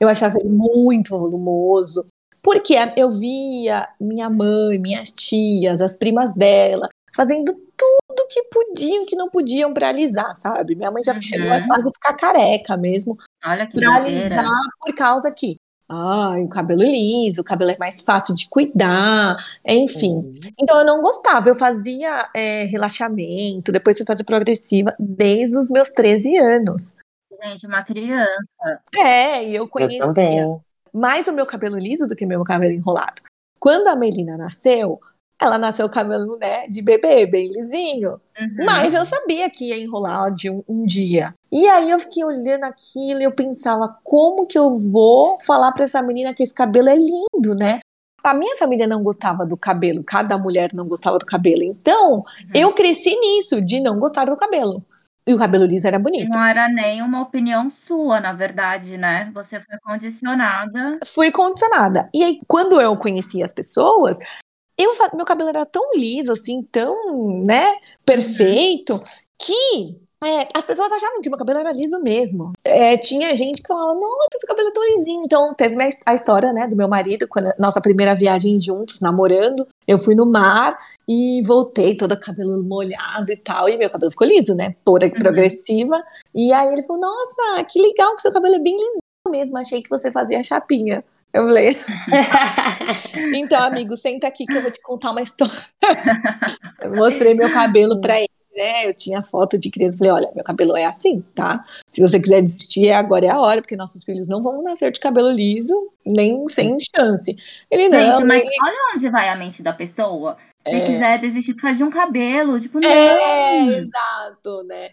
Eu 0.00 0.08
achava 0.08 0.38
ele 0.38 0.48
muito 0.48 1.10
volumoso. 1.18 2.06
Porque 2.42 2.74
eu 2.96 3.10
via 3.12 3.88
minha 4.00 4.28
mãe, 4.28 4.78
minhas 4.78 5.12
tias, 5.12 5.80
as 5.80 5.96
primas 5.96 6.34
dela, 6.34 6.88
fazendo 7.14 7.52
tudo 7.54 8.26
que 8.28 8.42
podiam, 8.44 9.06
que 9.06 9.14
não 9.14 9.28
podiam 9.30 9.72
pra 9.72 9.88
alisar, 9.90 10.34
sabe? 10.34 10.74
Minha 10.74 10.90
mãe 10.90 11.02
já 11.04 11.14
Uhum. 11.14 11.22
chegou 11.22 11.52
a 11.52 11.64
quase 11.66 11.90
ficar 11.92 12.14
careca 12.14 12.76
mesmo, 12.76 13.16
Olha 13.44 13.66
que 13.66 13.74
pra 13.80 13.94
alisar 13.96 14.44
por 14.80 14.94
causa 14.94 15.30
que 15.30 15.56
ah, 15.92 16.34
o 16.38 16.48
cabelo 16.48 16.82
liso, 16.82 17.42
o 17.42 17.44
cabelo 17.44 17.70
é 17.70 17.76
mais 17.78 18.02
fácil 18.02 18.34
de 18.34 18.48
cuidar, 18.48 19.36
enfim. 19.64 20.14
Uhum. 20.14 20.32
Então 20.58 20.78
eu 20.78 20.86
não 20.86 21.00
gostava, 21.00 21.48
eu 21.48 21.54
fazia 21.54 22.30
é, 22.34 22.64
relaxamento, 22.64 23.70
depois 23.70 23.96
fui 23.98 24.06
fazer 24.06 24.24
progressiva 24.24 24.94
desde 24.98 25.56
os 25.58 25.68
meus 25.68 25.90
13 25.90 26.36
anos. 26.38 26.96
Gente, 27.44 27.66
uma 27.66 27.82
criança. 27.82 28.80
É, 28.94 29.44
e 29.44 29.54
eu 29.54 29.64
Eu 29.64 29.68
conhecia 29.68 30.06
também. 30.06 30.60
mais 30.92 31.28
o 31.28 31.32
meu 31.32 31.44
cabelo 31.44 31.78
liso 31.78 32.06
do 32.06 32.16
que 32.16 32.24
meu 32.24 32.42
cabelo 32.44 32.72
enrolado. 32.72 33.20
Quando 33.60 33.88
a 33.88 33.96
Melina 33.96 34.36
nasceu, 34.36 35.00
ela 35.42 35.58
nasceu 35.58 35.88
cabelo 35.88 36.36
né, 36.38 36.66
de 36.68 36.80
bebê, 36.82 37.26
bem 37.26 37.48
lisinho. 37.48 38.12
Uhum. 38.38 38.64
Mas 38.64 38.94
eu 38.94 39.04
sabia 39.04 39.50
que 39.50 39.68
ia 39.68 39.78
enrolar 39.78 40.32
de 40.32 40.50
um, 40.50 40.62
um 40.68 40.84
dia. 40.84 41.34
E 41.50 41.66
aí 41.68 41.90
eu 41.90 41.98
fiquei 41.98 42.24
olhando 42.24 42.64
aquilo 42.64 43.20
e 43.20 43.24
eu 43.24 43.32
pensava, 43.32 43.96
como 44.02 44.46
que 44.46 44.58
eu 44.58 44.68
vou 44.90 45.36
falar 45.44 45.72
pra 45.72 45.84
essa 45.84 46.02
menina 46.02 46.32
que 46.32 46.42
esse 46.42 46.54
cabelo 46.54 46.88
é 46.88 46.96
lindo, 46.96 47.54
né? 47.54 47.80
A 48.24 48.34
minha 48.34 48.56
família 48.56 48.86
não 48.86 49.02
gostava 49.02 49.44
do 49.44 49.56
cabelo, 49.56 50.04
cada 50.04 50.38
mulher 50.38 50.70
não 50.72 50.86
gostava 50.86 51.18
do 51.18 51.26
cabelo. 51.26 51.62
Então, 51.62 52.24
eu 52.54 52.72
cresci 52.72 53.18
nisso, 53.18 53.60
de 53.60 53.80
não 53.80 53.98
gostar 53.98 54.26
do 54.26 54.36
cabelo. 54.36 54.84
E 55.26 55.32
o 55.32 55.38
cabelo 55.38 55.64
liso 55.64 55.86
era 55.86 56.00
bonito. 56.00 56.30
não 56.34 56.44
era 56.44 56.68
nem 56.68 57.00
uma 57.00 57.22
opinião 57.22 57.70
sua, 57.70 58.20
na 58.20 58.32
verdade, 58.32 58.98
né? 58.98 59.30
Você 59.32 59.60
foi 59.60 59.78
condicionada. 59.78 60.98
Fui 61.04 61.30
condicionada. 61.30 62.08
E 62.12 62.24
aí, 62.24 62.40
quando 62.48 62.80
eu 62.80 62.96
conheci 62.96 63.40
as 63.40 63.52
pessoas, 63.52 64.18
eu, 64.78 64.92
meu 65.14 65.24
cabelo 65.24 65.48
era 65.48 65.64
tão 65.66 65.90
liso, 65.94 66.32
assim, 66.32 66.62
tão, 66.62 67.42
né, 67.46 67.64
perfeito, 68.04 69.02
que 69.38 69.96
é, 70.24 70.46
as 70.54 70.64
pessoas 70.64 70.92
achavam 70.92 71.20
que 71.20 71.28
meu 71.28 71.36
cabelo 71.38 71.58
era 71.58 71.72
liso 71.72 72.00
mesmo. 72.00 72.52
É, 72.64 72.96
tinha 72.96 73.34
gente 73.34 73.60
que 73.60 73.66
falava, 73.66 73.92
nossa, 73.92 74.38
seu 74.38 74.46
cabelo 74.48 74.68
é 74.68 74.72
tão 74.72 74.96
lisinho. 74.96 75.22
Então, 75.24 75.52
teve 75.52 75.74
minha- 75.74 75.88
a 76.06 76.14
história, 76.14 76.52
né, 76.52 76.68
do 76.68 76.76
meu 76.76 76.86
marido, 76.86 77.26
quando 77.26 77.48
a 77.48 77.54
nossa 77.58 77.80
primeira 77.80 78.14
viagem 78.14 78.60
juntos, 78.60 79.00
namorando, 79.00 79.66
eu 79.86 79.98
fui 79.98 80.14
no 80.14 80.24
mar 80.24 80.78
e 81.08 81.42
voltei 81.44 81.96
todo 81.96 82.16
cabelo 82.18 82.62
molhado 82.62 83.32
e 83.32 83.36
tal, 83.36 83.68
e 83.68 83.76
meu 83.76 83.90
cabelo 83.90 84.12
ficou 84.12 84.26
liso, 84.28 84.54
né, 84.54 84.76
por, 84.84 85.00
progressiva. 85.18 86.00
E 86.32 86.52
aí 86.52 86.72
ele 86.72 86.84
falou, 86.84 87.02
nossa, 87.02 87.64
que 87.64 87.80
legal 87.82 88.14
que 88.14 88.22
seu 88.22 88.32
cabelo 88.32 88.54
é 88.54 88.60
bem 88.60 88.74
lisinho 88.76 89.00
mesmo, 89.28 89.58
achei 89.58 89.82
que 89.82 89.90
você 89.90 90.12
fazia 90.12 90.40
chapinha. 90.42 91.04
Eu 91.34 91.44
falei, 91.46 91.70
então, 93.34 93.62
amigo, 93.62 93.96
senta 93.96 94.26
aqui 94.26 94.44
que 94.44 94.54
eu 94.56 94.62
vou 94.62 94.70
te 94.70 94.80
contar 94.82 95.10
uma 95.12 95.22
história. 95.22 95.54
Eu 96.80 96.94
mostrei 96.94 97.34
meu 97.34 97.50
cabelo 97.50 98.00
pra 98.00 98.18
ele, 98.18 98.28
né? 98.54 98.86
Eu 98.86 98.94
tinha 98.94 99.22
foto 99.22 99.58
de 99.58 99.70
criança. 99.70 99.96
Falei, 99.98 100.12
olha, 100.12 100.30
meu 100.34 100.44
cabelo 100.44 100.76
é 100.76 100.84
assim, 100.84 101.22
tá? 101.34 101.62
Se 101.90 102.02
você 102.02 102.20
quiser 102.20 102.42
desistir, 102.42 102.90
agora 102.92 103.24
é 103.26 103.30
a 103.30 103.40
hora, 103.40 103.62
porque 103.62 103.76
nossos 103.76 104.04
filhos 104.04 104.28
não 104.28 104.42
vão 104.42 104.62
nascer 104.62 104.90
de 104.92 105.00
cabelo 105.00 105.30
liso, 105.30 105.74
nem 106.06 106.46
sem 106.48 106.76
chance. 106.94 107.34
Ele 107.70 107.88
não. 107.88 108.12
Gente, 108.18 108.24
mas 108.26 108.42
ele- 108.42 108.50
olha 108.62 108.92
onde 108.94 109.08
vai 109.08 109.28
a 109.28 109.36
mente 109.36 109.62
da 109.62 109.72
pessoa. 109.72 110.36
Se 110.68 110.74
É. 110.74 110.80
quiser 110.84 111.18
desistir 111.20 111.54
por 111.54 111.62
causa 111.62 111.78
de 111.78 111.84
um 111.84 111.90
cabelo, 111.90 112.60
tipo, 112.60 112.78
não. 112.78 112.88
É, 112.88 113.58
exato, 113.66 114.62
né? 114.64 114.90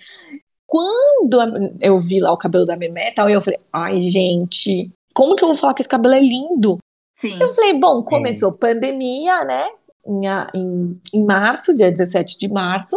Quando 0.65 1.37
eu 1.81 1.99
vi 1.99 2.19
lá 2.19 2.31
o 2.31 2.37
cabelo 2.37 2.63
da 2.63 2.77
Memetal, 2.77 3.27
eu 3.29 3.41
falei, 3.41 3.59
ai, 3.73 3.99
gente, 3.99 4.89
como 5.19 5.35
que 5.35 5.43
eu 5.43 5.49
vou 5.49 5.57
falar 5.57 5.73
que 5.73 5.81
esse 5.81 5.89
cabelo 5.89 6.15
é 6.15 6.21
lindo? 6.21 6.77
Sim. 7.19 7.37
Eu 7.41 7.51
falei, 7.51 7.73
bom, 7.73 8.01
começou 8.01 8.53
pandemia, 8.53 9.43
né? 9.43 9.65
Em, 10.07 10.21
em, 10.55 11.01
em 11.13 11.25
março, 11.25 11.75
dia 11.75 11.91
17 11.91 12.37
de 12.37 12.47
março, 12.47 12.95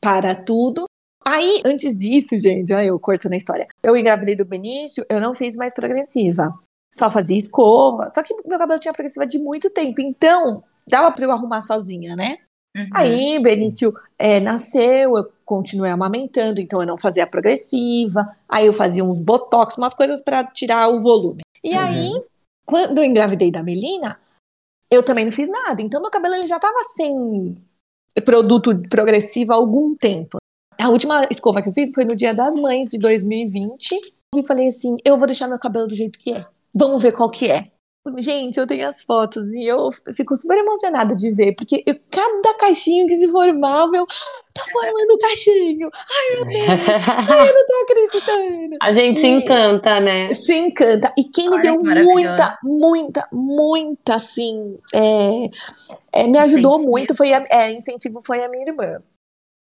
para 0.00 0.34
tudo. 0.34 0.86
Aí, 1.24 1.62
antes 1.64 1.96
disso, 1.96 2.36
gente, 2.40 2.74
olha 2.74 2.86
eu 2.86 2.98
cortando 2.98 3.34
a 3.34 3.36
história. 3.36 3.68
Eu 3.84 3.96
engravidei 3.96 4.34
do 4.34 4.44
Benício, 4.44 5.06
eu 5.08 5.20
não 5.20 5.32
fiz 5.32 5.54
mais 5.54 5.72
progressiva. 5.72 6.52
Só 6.92 7.08
fazia 7.08 7.38
escova. 7.38 8.10
Só 8.12 8.20
que 8.24 8.34
meu 8.44 8.58
cabelo 8.58 8.80
tinha 8.80 8.92
progressiva 8.92 9.24
de 9.24 9.38
muito 9.38 9.70
tempo. 9.70 10.00
Então, 10.00 10.64
dava 10.88 11.12
pra 11.12 11.24
eu 11.24 11.30
arrumar 11.30 11.62
sozinha, 11.62 12.16
né? 12.16 12.38
Uhum. 12.76 12.88
Aí, 12.92 13.38
Benício 13.40 13.94
é, 14.18 14.40
nasceu, 14.40 15.16
eu 15.16 15.30
continuei 15.44 15.92
amamentando, 15.92 16.60
então 16.60 16.80
eu 16.80 16.86
não 16.86 16.98
fazia 16.98 17.28
progressiva. 17.28 18.26
Aí 18.48 18.66
eu 18.66 18.72
fazia 18.72 19.04
uns 19.04 19.20
botox, 19.20 19.78
umas 19.78 19.94
coisas 19.94 20.20
pra 20.20 20.42
tirar 20.42 20.88
o 20.88 21.00
volume. 21.00 21.42
E 21.62 21.74
Uhum. 21.74 21.78
aí, 21.78 22.10
quando 22.66 22.98
eu 22.98 23.04
engravidei 23.04 23.50
da 23.50 23.62
Melina, 23.62 24.18
eu 24.90 25.02
também 25.02 25.24
não 25.24 25.32
fiz 25.32 25.48
nada. 25.48 25.80
Então 25.82 26.00
meu 26.00 26.10
cabelo 26.10 26.34
ele 26.34 26.46
já 26.46 26.58
tava 26.58 26.78
sem 26.94 27.54
produto 28.24 28.76
progressivo 28.88 29.52
há 29.52 29.56
algum 29.56 29.94
tempo. 29.94 30.38
A 30.78 30.88
última 30.88 31.26
escova 31.30 31.62
que 31.62 31.68
eu 31.68 31.72
fiz 31.72 31.90
foi 31.94 32.04
no 32.04 32.16
Dia 32.16 32.34
das 32.34 32.56
Mães 32.56 32.88
de 32.88 32.98
2020. 32.98 33.94
E 34.34 34.42
falei 34.42 34.68
assim: 34.68 34.96
eu 35.04 35.16
vou 35.16 35.26
deixar 35.26 35.48
meu 35.48 35.58
cabelo 35.58 35.86
do 35.86 35.94
jeito 35.94 36.18
que 36.18 36.32
é. 36.32 36.46
Vamos 36.74 37.02
ver 37.02 37.12
qual 37.12 37.30
que 37.30 37.50
é. 37.50 37.70
Gente, 38.16 38.58
eu 38.58 38.66
tenho 38.66 38.88
as 38.88 39.02
fotos 39.02 39.52
e 39.52 39.66
eu 39.66 39.90
fico 40.14 40.34
super 40.34 40.56
emocionada 40.56 41.14
de 41.14 41.30
ver, 41.34 41.54
porque 41.54 41.82
eu- 41.86 42.00
cada 42.10 42.54
caixinho 42.54 43.06
que 43.06 43.16
se 43.20 43.28
formava, 43.28 43.94
eu 43.94 44.06
tá 44.54 44.62
formando 44.72 45.10
o 45.12 45.18
caixinho. 45.18 45.90
Ai, 45.92 46.34
meu 46.36 46.44
Deus, 46.46 46.66
ai, 47.28 47.48
eu 47.48 47.54
não 47.54 47.66
tô 47.66 47.74
acreditando. 47.84 48.76
A 48.80 48.92
gente 48.94 49.20
se 49.20 49.26
E- 49.26 49.30
encanta, 49.30 50.00
né? 50.00 50.30
Se 50.32 50.54
encanta. 50.54 51.12
E 51.16 51.24
quem 51.24 51.50
me 51.50 51.60
deu 51.60 51.78
muita, 51.82 52.58
muita, 52.62 53.28
muita, 53.30 54.14
assim, 54.14 54.78
é, 54.94 56.22
é, 56.22 56.26
me 56.26 56.38
ajudou 56.38 56.72
Incentivo. 56.76 56.90
muito, 56.90 57.14
foi 57.14 57.34
a, 57.34 57.44
é, 57.50 57.70
incentivo 57.70 58.22
foi 58.24 58.42
a 58.42 58.48
minha 58.48 58.66
irmã. 58.66 59.02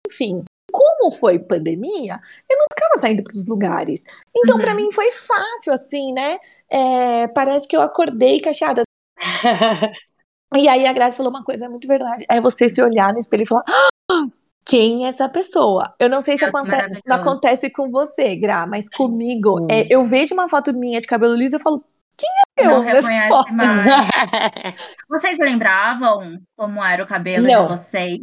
Enfim, 0.07 0.43
como 0.77 1.11
foi 1.11 1.39
pandemia, 1.39 2.19
eu 2.49 2.57
não 2.57 2.65
ficava 2.73 2.97
saindo 2.99 3.23
para 3.23 3.33
os 3.33 3.47
lugares. 3.47 4.03
Então, 4.35 4.57
Uhum. 4.57 4.61
pra 4.61 4.75
mim, 4.75 4.91
foi 4.91 5.09
fácil, 5.11 5.73
assim, 5.73 6.13
né? 6.13 6.37
É, 6.69 7.27
parece 7.29 7.67
que 7.67 7.75
eu 7.75 7.81
acordei 7.81 8.39
cacheada. 8.39 8.83
E 10.55 10.69
aí 10.69 10.85
a 10.87 10.93
Grazi 10.93 11.17
falou 11.17 11.29
uma 11.29 11.43
coisa 11.43 11.67
muito 11.69 11.85
verdade. 11.89 12.25
É 12.31 12.39
você 12.39 12.69
se 12.69 12.81
olhar 12.81 13.11
no 13.11 13.19
espelho 13.19 13.43
e 13.43 13.45
falar. 13.45 13.63
"Ah, 13.67 14.25
quem 14.65 15.03
é 15.05 15.09
essa 15.09 15.27
pessoa? 15.27 15.93
Eu 15.99 16.09
não 16.09 16.21
sei 16.21 16.37
se 16.37 16.45
Ah, 16.45 16.49
que 16.51 16.55
aconte- 16.55 16.71
maravilhoso. 16.71 17.03
não 17.05 17.17
acontece 17.17 17.69
com 17.69 17.91
você, 17.91 18.33
Gra, 18.37 18.65
mas 18.65 18.89
comigo, 18.89 19.67
é, 19.69 19.85
eu 19.93 20.05
vejo 20.05 20.33
uma 20.33 20.47
foto 20.47 20.73
minha 20.73 21.01
de 21.01 21.07
cabelo 21.07 21.35
liso 21.35 21.55
e 21.55 21.57
eu 21.57 21.61
falo, 21.61 21.83
quem 22.17 22.29
é 22.59 22.63
Não 22.65 22.75
eu 22.77 22.83
nessa 22.83 23.09
reconhece 23.09 23.27
foto? 23.27 23.49
Vocês 25.09 25.37
lembravam 25.37 26.39
como 26.55 26.81
era 26.83 27.03
o 27.03 27.07
cabelo 27.07 27.45
Não. 27.45 27.67
de 27.67 27.73
vocês? 27.83 28.21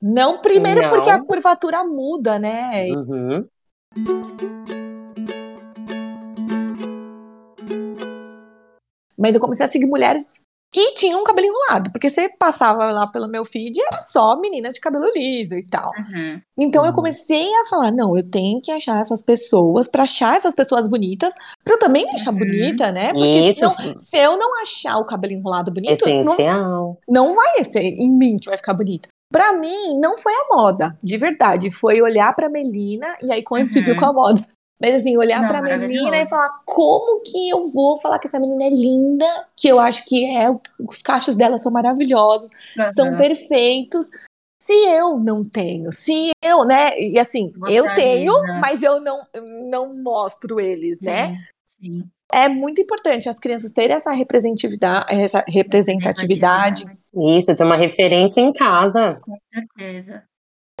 Não, 0.00 0.40
primeiro 0.40 0.82
Não. 0.82 0.88
porque 0.90 1.10
a 1.10 1.22
curvatura 1.24 1.82
muda, 1.84 2.38
né? 2.38 2.86
Uhum. 2.92 3.46
Mas 9.18 9.34
eu 9.34 9.40
comecei 9.40 9.66
a 9.66 9.68
seguir 9.68 9.86
mulheres 9.86 10.24
que 10.70 10.92
tinham 10.92 11.24
cabelo 11.24 11.46
enrolado, 11.46 11.90
porque 11.90 12.10
você 12.10 12.28
passava 12.28 12.92
lá 12.92 13.06
pelo 13.10 13.26
meu 13.26 13.42
feed 13.42 13.74
e 13.74 13.80
era 13.82 13.96
só 13.96 14.38
meninas 14.38 14.74
de 14.74 14.80
cabelo 14.80 15.06
liso 15.14 15.56
e 15.56 15.66
tal. 15.66 15.90
Uhum. 15.98 16.40
Então 16.60 16.84
eu 16.84 16.90
Uhum. 16.90 16.94
comecei 16.96 17.48
a 17.54 17.64
falar, 17.70 17.90
não, 17.90 18.14
eu 18.16 18.30
tenho 18.30 18.60
que 18.60 18.70
achar 18.70 19.00
essas 19.00 19.22
pessoas, 19.22 19.88
pra 19.88 20.02
achar 20.02 20.36
essas 20.36 20.54
pessoas 20.54 20.86
bonitas, 20.86 21.34
pra 21.64 21.74
eu 21.74 21.78
também 21.78 22.04
me 22.04 22.14
achar 22.14 22.32
Uhum. 22.32 22.38
bonita, 22.40 22.92
né? 22.92 23.12
Porque 23.14 23.48
Isso, 23.48 23.60
senão, 23.60 23.98
se 23.98 24.18
eu 24.18 24.36
não 24.38 24.60
achar 24.60 24.98
o 24.98 25.06
cabelo 25.06 25.32
enrolado 25.32 25.72
bonito, 25.72 26.04
não, 26.06 26.20
essencial. 26.20 26.98
não 27.08 27.32
vai 27.32 27.64
ser 27.64 27.80
em 27.82 28.10
mim 28.12 28.36
que 28.36 28.48
vai 28.50 28.58
ficar 28.58 28.74
bonito. 28.74 29.08
Pra 29.30 29.52
mim, 29.58 29.98
não 29.98 30.16
foi 30.16 30.32
a 30.32 30.54
moda, 30.56 30.96
de 31.02 31.16
verdade. 31.18 31.70
Foi 31.70 32.00
olhar 32.00 32.34
pra 32.34 32.48
Melina 32.48 33.16
e 33.22 33.30
aí 33.32 33.42
coincidiu 33.42 33.94
Uhum. 33.94 34.00
com 34.00 34.06
a 34.06 34.12
moda. 34.12 34.46
Mas 34.80 34.94
assim, 34.94 35.16
olhar 35.16 35.42
Não, 35.42 35.48
pra 35.48 35.60
Melina 35.60 36.18
e 36.18 36.26
falar 36.26 36.60
como 36.64 37.20
que 37.22 37.48
eu 37.48 37.66
vou 37.66 38.00
falar 38.00 38.18
que 38.20 38.28
essa 38.28 38.38
menina 38.38 38.64
é 38.64 38.70
linda, 38.70 39.26
que 39.56 39.66
eu 39.68 39.80
acho 39.80 40.04
que 40.06 40.24
é, 40.24 40.48
os 40.78 41.02
cachos 41.02 41.34
dela 41.34 41.58
são 41.58 41.72
maravilhosos, 41.72 42.50
são 42.94 43.10
Uhum. 43.10 43.16
perfeitos. 43.16 44.08
Se 44.62 44.72
eu 44.88 45.18
não 45.18 45.48
tenho, 45.48 45.92
se 45.92 46.30
eu, 46.42 46.64
né? 46.64 46.98
E 46.98 47.18
assim, 47.18 47.52
Você 47.58 47.72
eu 47.78 47.94
tenho, 47.94 48.32
mas 48.60 48.82
eu 48.82 49.00
não, 49.00 49.20
não 49.68 49.94
mostro 50.02 50.58
eles, 50.60 51.00
né? 51.00 51.26
Sim, 51.26 51.36
sim. 51.66 52.04
É 52.32 52.48
muito 52.48 52.80
importante 52.80 53.28
as 53.28 53.38
crianças 53.40 53.72
terem 53.72 53.96
essa 53.96 54.12
representatividade, 54.12 55.06
essa 55.10 55.44
representatividade. 55.46 56.84
Isso, 57.36 57.54
ter 57.54 57.64
uma 57.64 57.76
referência 57.76 58.40
em 58.40 58.52
casa. 58.52 59.20
Com 59.22 59.36
certeza. 59.52 60.22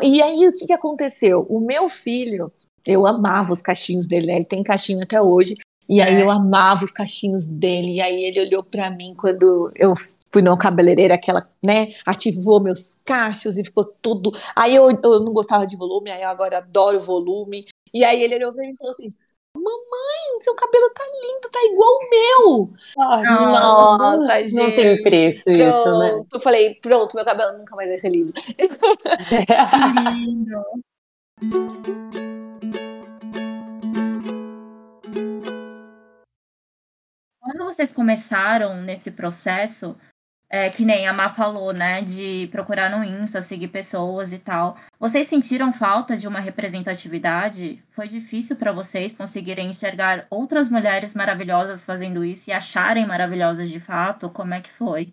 E 0.02 0.22
aí, 0.22 0.46
o 0.46 0.52
que, 0.52 0.66
que 0.66 0.72
aconteceu? 0.72 1.44
O 1.48 1.60
meu 1.60 1.88
filho, 1.88 2.52
eu 2.86 3.06
amava 3.06 3.52
os 3.52 3.60
cachinhos 3.60 4.06
dele, 4.06 4.26
né? 4.26 4.36
Ele 4.36 4.44
tem 4.44 4.62
cachinho 4.62 5.02
até 5.02 5.20
hoje. 5.20 5.54
E 5.88 6.00
aí 6.00 6.14
É. 6.14 6.22
eu 6.22 6.30
amava 6.30 6.84
os 6.84 6.90
cachinhos 6.90 7.46
dele. 7.46 7.94
E 7.94 8.00
aí 8.00 8.24
ele 8.24 8.40
olhou 8.40 8.62
pra 8.62 8.90
mim 8.90 9.14
quando 9.16 9.70
eu 9.76 9.94
fui 10.32 10.42
numa 10.42 10.58
cabeleireira 10.58 11.18
que 11.18 11.30
ela, 11.30 11.42
né, 11.64 11.88
ativou 12.04 12.60
meus 12.62 13.00
cachos 13.04 13.56
e 13.56 13.64
ficou 13.64 13.84
tudo. 13.84 14.30
Aí 14.54 14.74
eu, 14.76 14.88
eu 14.90 15.20
não 15.20 15.32
gostava 15.32 15.66
de 15.66 15.76
volume, 15.76 16.10
aí 16.10 16.22
eu 16.22 16.28
agora 16.28 16.58
adoro 16.58 17.00
volume. 17.00 17.64
E 17.94 18.04
aí 18.04 18.22
ele 18.22 18.36
olhou 18.36 18.52
pra 18.52 18.62
mim 18.62 18.70
e 18.70 18.76
falou 18.76 18.92
assim: 18.92 19.12
Mamãe, 19.58 20.40
seu 20.42 20.54
cabelo 20.54 20.90
tá 20.90 21.02
lindo, 21.04 21.50
tá 21.50 21.60
igual 21.64 21.90
o 21.96 22.10
meu. 22.10 22.74
Ai, 23.00 23.22
nossa, 23.24 24.38
Não 24.38 24.44
gente. 24.46 24.76
tem 24.76 25.02
preço 25.02 25.50
isso, 25.50 25.98
né? 25.98 26.10
Pronto, 26.10 26.28
eu 26.34 26.40
falei, 26.40 26.74
pronto, 26.76 27.16
meu 27.16 27.24
cabelo 27.24 27.58
nunca 27.58 27.76
mais 27.76 27.88
vai 27.88 27.98
ser 27.98 28.10
liso. 28.10 28.32
Que 28.34 28.54
lindo. 30.14 30.62
Quando 37.40 37.64
vocês 37.64 37.92
começaram 37.92 38.76
nesse 38.82 39.10
processo, 39.10 39.96
é, 40.50 40.70
que 40.70 40.84
nem 40.84 41.06
a 41.06 41.12
Má 41.12 41.28
falou, 41.28 41.72
né, 41.72 42.00
de 42.02 42.48
procurar 42.50 42.90
no 42.90 43.04
Insta, 43.04 43.42
seguir 43.42 43.68
pessoas 43.68 44.32
e 44.32 44.38
tal, 44.38 44.76
vocês 44.98 45.28
sentiram 45.28 45.72
falta 45.72 46.16
de 46.16 46.26
uma 46.26 46.40
representatividade? 46.40 47.82
Foi 47.90 48.08
difícil 48.08 48.56
para 48.56 48.72
vocês 48.72 49.16
conseguirem 49.16 49.68
enxergar 49.68 50.26
outras 50.30 50.68
mulheres 50.70 51.14
maravilhosas 51.14 51.84
fazendo 51.84 52.24
isso 52.24 52.50
e 52.50 52.52
acharem 52.52 53.06
maravilhosas 53.06 53.70
de 53.70 53.80
fato? 53.80 54.30
Como 54.30 54.54
é 54.54 54.60
que 54.60 54.70
foi? 54.72 55.12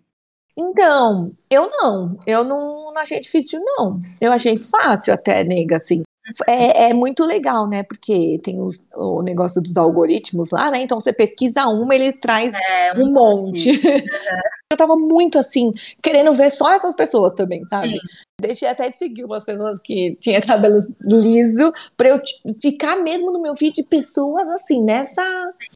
Então, 0.58 1.34
eu 1.50 1.68
não. 1.68 2.18
Eu 2.26 2.42
não, 2.42 2.92
não 2.92 2.98
achei 2.98 3.20
difícil, 3.20 3.60
não. 3.62 4.00
Eu 4.18 4.32
achei 4.32 4.56
fácil 4.56 5.12
até, 5.12 5.44
nega, 5.44 5.76
assim. 5.76 6.02
É, 6.46 6.88
é, 6.90 6.94
muito 6.94 7.24
legal, 7.24 7.68
né? 7.68 7.82
Porque 7.82 8.40
tem 8.42 8.60
os, 8.60 8.84
o 8.94 9.22
negócio 9.22 9.62
dos 9.62 9.76
algoritmos 9.76 10.50
lá, 10.50 10.70
né? 10.70 10.80
Então 10.82 11.00
você 11.00 11.12
pesquisa 11.12 11.66
uma, 11.66 11.94
ele 11.94 12.12
traz 12.12 12.52
é, 12.68 12.94
um 12.94 13.12
monte. 13.12 13.70
eu 14.70 14.76
tava 14.76 14.96
muito 14.96 15.38
assim, 15.38 15.72
querendo 16.02 16.32
ver 16.34 16.50
só 16.50 16.72
essas 16.72 16.94
pessoas 16.94 17.32
também, 17.32 17.64
sabe? 17.66 17.92
Sim. 17.92 17.98
Deixei 18.40 18.68
até 18.68 18.90
de 18.90 18.98
seguir 18.98 19.24
umas 19.24 19.44
pessoas 19.44 19.80
que 19.80 20.16
tinham 20.20 20.42
cabelo 20.42 20.78
liso, 21.00 21.72
pra 21.96 22.08
eu 22.08 22.20
ficar 22.60 22.96
mesmo 22.96 23.32
no 23.32 23.40
meu 23.40 23.56
feed 23.56 23.76
de 23.76 23.82
pessoas 23.84 24.48
assim, 24.48 24.82
nessa. 24.82 25.22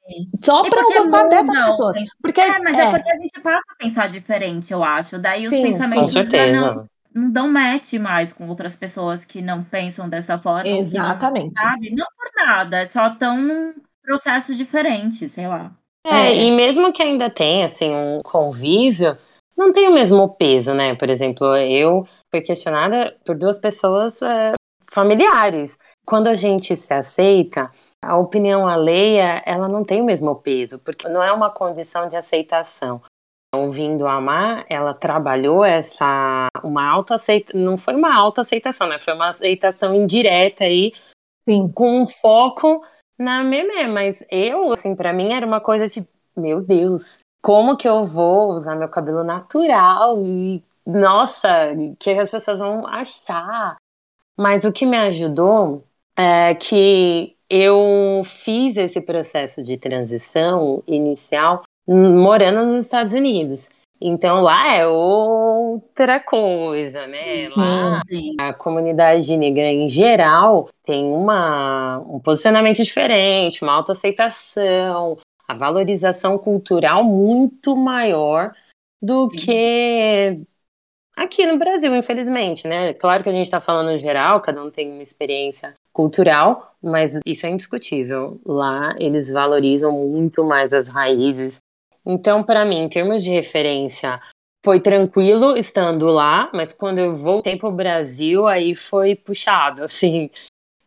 Sim. 0.04 0.28
Só 0.42 0.66
e 0.66 0.68
pra 0.68 0.80
eu 0.80 0.88
gostar 0.88 1.28
dessas 1.28 1.64
pessoas. 1.64 1.96
Porque, 2.20 2.40
é, 2.40 2.58
mas 2.58 2.76
é. 2.76 2.82
é. 2.82 2.90
porque 2.90 3.10
a 3.10 3.16
gente 3.16 3.40
passa 3.40 3.64
a 3.70 3.74
pensar 3.76 4.08
diferente, 4.08 4.72
eu 4.72 4.82
acho. 4.82 5.18
Daí 5.18 5.46
os 5.46 5.52
Sim, 5.52 5.62
pensamentos. 5.62 5.94
Com 5.94 6.08
certeza. 6.08 6.52
Não, 6.52 6.86
não 7.14 7.30
dão 7.30 7.50
match 7.50 7.94
mais 7.94 8.32
com 8.32 8.48
outras 8.48 8.76
pessoas 8.76 9.24
que 9.24 9.42
não 9.42 9.64
pensam 9.64 10.08
dessa 10.08 10.38
forma. 10.38 10.68
Exatamente. 10.68 11.54
Não, 11.56 11.62
sabe? 11.62 11.94
Não 11.94 12.06
por 12.16 12.30
nada, 12.46 12.86
só 12.86 13.08
estão 13.08 13.40
num 13.40 13.74
processo 14.02 14.54
diferente, 14.54 15.28
sei 15.28 15.46
lá. 15.46 15.72
É, 16.06 16.28
é, 16.28 16.44
e 16.44 16.50
mesmo 16.50 16.92
que 16.92 17.02
ainda 17.02 17.28
tenha, 17.28 17.66
assim, 17.66 17.94
um 17.94 18.20
convívio, 18.22 19.16
não 19.56 19.72
tem 19.72 19.88
o 19.88 19.92
mesmo 19.94 20.28
peso, 20.36 20.72
né? 20.72 20.94
Por 20.94 21.10
exemplo, 21.10 21.54
eu 21.56 22.06
fui 22.30 22.40
questionada 22.40 23.16
por 23.24 23.36
duas 23.36 23.58
pessoas 23.58 24.22
é, 24.22 24.54
familiares. 24.90 25.78
Quando 26.06 26.28
a 26.28 26.34
gente 26.34 26.74
se 26.74 26.94
aceita, 26.94 27.70
a 28.02 28.16
opinião 28.16 28.66
alheia, 28.66 29.42
ela 29.44 29.68
não 29.68 29.84
tem 29.84 30.00
o 30.00 30.04
mesmo 30.04 30.34
peso, 30.36 30.78
porque 30.78 31.08
não 31.08 31.22
é 31.22 31.30
uma 31.30 31.50
condição 31.50 32.08
de 32.08 32.16
aceitação 32.16 33.02
ouvindo 33.52 34.06
a 34.06 34.14
Amar, 34.14 34.64
ela 34.68 34.94
trabalhou 34.94 35.64
essa 35.64 36.46
uma 36.62 36.88
autoaceita, 36.88 37.56
não 37.56 37.76
foi 37.76 37.94
uma 37.94 38.14
autoaceitação, 38.14 38.86
né? 38.86 38.98
Foi 38.98 39.14
uma 39.14 39.28
aceitação 39.28 39.94
indireta 39.94 40.64
aí, 40.64 40.92
Sim. 41.44 41.70
com 41.72 42.02
um 42.02 42.06
foco 42.06 42.84
na 43.18 43.42
meme, 43.42 43.86
mas 43.88 44.24
eu, 44.30 44.72
assim, 44.72 44.94
para 44.94 45.12
mim 45.12 45.32
era 45.32 45.46
uma 45.46 45.60
coisa 45.60 45.88
de, 45.88 46.06
meu 46.36 46.60
Deus, 46.60 47.18
como 47.42 47.76
que 47.76 47.88
eu 47.88 48.06
vou 48.06 48.52
usar 48.52 48.76
meu 48.76 48.88
cabelo 48.88 49.24
natural 49.24 50.20
e 50.22 50.62
nossa, 50.86 51.48
que 51.98 52.10
as 52.10 52.30
pessoas 52.30 52.58
vão 52.60 52.86
achar. 52.86 53.76
Mas 54.36 54.64
o 54.64 54.72
que 54.72 54.86
me 54.86 54.96
ajudou 54.96 55.84
é 56.16 56.54
que 56.54 57.36
eu 57.48 58.22
fiz 58.24 58.76
esse 58.76 59.00
processo 59.00 59.62
de 59.62 59.76
transição 59.76 60.82
inicial 60.86 61.62
morando 61.90 62.66
nos 62.66 62.84
Estados 62.84 63.12
Unidos. 63.12 63.68
Então 64.00 64.40
lá 64.40 64.74
é 64.74 64.86
outra 64.86 66.18
coisa, 66.20 67.06
né? 67.06 67.50
Lá 67.50 68.00
uhum. 68.10 68.36
a 68.40 68.54
comunidade 68.54 69.36
negra 69.36 69.66
em 69.66 69.90
geral 69.90 70.70
tem 70.82 71.04
uma, 71.04 71.98
um 71.98 72.18
posicionamento 72.18 72.82
diferente, 72.82 73.62
uma 73.62 73.74
autoaceitação, 73.74 75.18
a 75.46 75.54
valorização 75.54 76.38
cultural 76.38 77.04
muito 77.04 77.76
maior 77.76 78.54
do 79.02 79.28
que 79.28 80.40
aqui 81.14 81.44
no 81.44 81.58
Brasil, 81.58 81.94
infelizmente, 81.94 82.66
né? 82.66 82.94
Claro 82.94 83.22
que 83.22 83.28
a 83.28 83.32
gente 83.32 83.46
está 83.46 83.60
falando 83.60 83.90
em 83.90 83.98
geral, 83.98 84.40
cada 84.40 84.64
um 84.64 84.70
tem 84.70 84.90
uma 84.90 85.02
experiência 85.02 85.74
cultural, 85.92 86.74
mas 86.82 87.20
isso 87.26 87.44
é 87.44 87.50
indiscutível. 87.50 88.40
Lá 88.46 88.94
eles 88.98 89.30
valorizam 89.30 89.92
muito 89.92 90.42
mais 90.42 90.72
as 90.72 90.88
raízes 90.88 91.60
então, 92.04 92.42
para 92.42 92.64
mim, 92.64 92.78
em 92.78 92.88
termos 92.88 93.22
de 93.22 93.30
referência, 93.30 94.20
foi 94.64 94.80
tranquilo 94.80 95.56
estando 95.56 96.06
lá, 96.06 96.50
mas 96.52 96.72
quando 96.72 96.98
eu 96.98 97.16
voltei 97.16 97.56
para 97.56 97.68
o 97.68 97.72
Brasil, 97.72 98.46
aí 98.46 98.74
foi 98.74 99.14
puxado, 99.14 99.82
assim. 99.84 100.30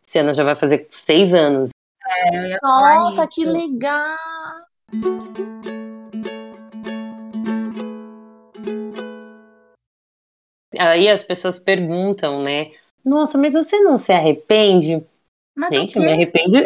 Esse 0.06 0.18
ano 0.18 0.34
já 0.34 0.44
vai 0.44 0.54
fazer 0.54 0.86
seis 0.90 1.32
anos. 1.32 1.70
É, 2.06 2.58
Nossa, 2.62 3.26
que 3.26 3.44
legal! 3.44 4.16
Aí 10.78 11.08
as 11.08 11.22
pessoas 11.22 11.58
perguntam, 11.58 12.42
né? 12.42 12.72
Nossa, 13.04 13.38
mas 13.38 13.54
você 13.54 13.78
não 13.80 13.96
se 13.96 14.12
arrepende? 14.12 15.04
Mas 15.56 15.72
Gente, 15.72 15.96
me 16.00 16.12
arrependo. 16.12 16.60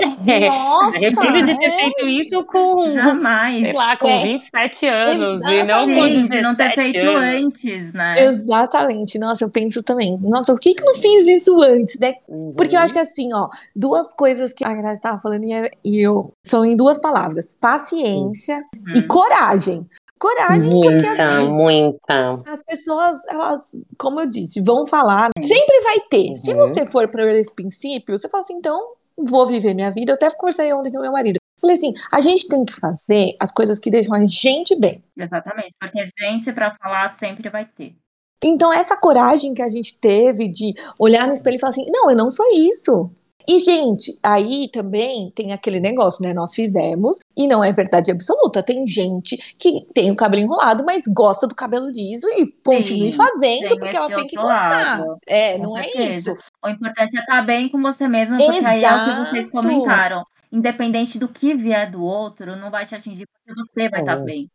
Nossa, 0.48 0.98
me 0.98 1.06
arrependo 1.06 1.46
de 1.46 1.56
ter 1.58 1.66
é. 1.66 1.70
feito 1.70 2.14
isso 2.14 2.46
com. 2.46 2.90
Jamais. 2.90 3.60
Sei 3.60 3.72
lá, 3.74 3.96
com 3.98 4.08
é. 4.08 4.22
27 4.22 4.86
anos. 4.86 5.42
Exatamente. 5.42 5.60
E 5.60 5.64
não 5.64 5.94
com 5.94 6.26
de 6.26 6.40
não 6.40 6.56
ter 6.56 6.70
feito 6.72 6.98
anos. 6.98 7.44
antes, 7.44 7.92
né? 7.92 8.14
Exatamente. 8.18 9.18
Nossa, 9.18 9.44
eu 9.44 9.50
penso 9.50 9.82
também. 9.82 10.16
Nossa, 10.18 10.54
por 10.54 10.60
que, 10.60 10.72
que 10.72 10.82
eu 10.82 10.86
não 10.86 10.94
fiz 10.94 11.28
isso 11.28 11.62
antes, 11.62 12.00
né? 12.00 12.14
Uhum. 12.26 12.54
Porque 12.56 12.74
eu 12.74 12.80
acho 12.80 12.94
que 12.94 12.98
assim, 12.98 13.28
ó, 13.34 13.48
duas 13.76 14.14
coisas 14.14 14.54
que 14.54 14.64
a 14.64 14.72
Graça 14.72 14.94
estava 14.94 15.20
falando 15.20 15.44
e 15.84 16.02
eu 16.02 16.32
são 16.42 16.64
em 16.64 16.74
duas 16.74 16.98
palavras: 16.98 17.54
paciência 17.60 18.64
uhum. 18.74 18.94
e 18.96 19.02
coragem. 19.02 19.86
Coragem, 20.18 20.70
muita, 20.70 20.90
porque 20.90 21.06
assim. 21.06 21.48
Muita. 21.48 22.42
As 22.48 22.62
pessoas, 22.62 23.18
elas, 23.28 23.60
como 23.96 24.20
eu 24.20 24.26
disse, 24.26 24.60
vão 24.60 24.86
falar. 24.86 25.30
Sempre 25.42 25.80
vai 25.82 26.00
ter. 26.10 26.28
Uhum. 26.28 26.34
Se 26.34 26.54
você 26.54 26.86
for 26.86 27.08
para 27.08 27.30
esse 27.38 27.54
princípio, 27.54 28.18
você 28.18 28.28
fala 28.28 28.42
assim, 28.42 28.54
então 28.54 28.94
vou 29.16 29.46
viver 29.46 29.74
minha 29.74 29.90
vida. 29.90 30.12
Eu 30.12 30.16
até 30.16 30.30
conversei 30.30 30.72
ontem 30.72 30.90
com 30.90 31.00
meu 31.00 31.12
marido. 31.12 31.38
Falei 31.60 31.76
assim, 31.76 31.92
a 32.12 32.20
gente 32.20 32.48
tem 32.48 32.64
que 32.64 32.72
fazer 32.72 33.34
as 33.40 33.50
coisas 33.52 33.78
que 33.78 33.90
deixam 33.90 34.14
a 34.14 34.24
gente 34.24 34.76
bem. 34.76 35.02
Exatamente, 35.16 35.74
porque 35.78 36.06
gente 36.18 36.52
para 36.52 36.74
falar 36.76 37.16
sempre 37.18 37.48
vai 37.48 37.64
ter. 37.64 37.94
Então, 38.42 38.72
essa 38.72 38.96
coragem 38.96 39.52
que 39.52 39.62
a 39.62 39.68
gente 39.68 39.98
teve 39.98 40.48
de 40.48 40.72
olhar 40.98 41.26
no 41.26 41.32
espelho 41.32 41.56
e 41.56 41.60
falar 41.60 41.70
assim: 41.70 41.86
não, 41.92 42.08
eu 42.10 42.16
não 42.16 42.30
sou 42.30 42.46
isso. 42.54 43.10
E, 43.48 43.58
gente, 43.58 44.18
aí 44.22 44.68
também 44.70 45.32
tem 45.34 45.54
aquele 45.54 45.80
negócio, 45.80 46.22
né? 46.22 46.34
Nós 46.34 46.54
fizemos, 46.54 47.18
e 47.34 47.48
não 47.48 47.64
é 47.64 47.72
verdade 47.72 48.10
absoluta. 48.10 48.62
Tem 48.62 48.86
gente 48.86 49.38
que 49.56 49.86
tem 49.94 50.10
o 50.10 50.16
cabelo 50.16 50.42
enrolado, 50.42 50.84
mas 50.84 51.04
gosta 51.06 51.46
do 51.46 51.54
cabelo 51.54 51.88
liso 51.88 52.28
e 52.28 52.46
continue 52.62 53.10
Sim, 53.10 53.16
fazendo, 53.16 53.78
porque 53.78 53.96
ela 53.96 54.10
tem 54.12 54.26
que 54.26 54.36
gostar. 54.36 55.00
Lado. 55.00 55.18
É, 55.26 55.56
com 55.56 55.62
não 55.62 55.78
é 55.78 55.82
certeza. 55.82 56.02
é 56.02 56.10
isso. 56.10 56.36
O 56.62 56.68
importante 56.68 57.16
é 57.16 57.20
estar 57.20 57.42
bem 57.42 57.70
com 57.70 57.80
você 57.80 58.06
mesma, 58.06 58.36
porque 58.36 58.58
Exato. 58.58 58.74
aí 58.74 58.84
é 58.84 58.92
o 58.92 59.24
que 59.24 59.30
vocês 59.30 59.50
comentaram. 59.50 60.26
Independente 60.52 61.18
do 61.18 61.28
que 61.28 61.54
vier 61.54 61.90
do 61.90 62.02
outro, 62.02 62.54
não 62.54 62.70
vai 62.70 62.84
te 62.84 62.94
atingir, 62.94 63.26
porque 63.26 63.58
você 63.58 63.88
vai 63.88 64.00
estar 64.00 64.16
bem. 64.16 64.50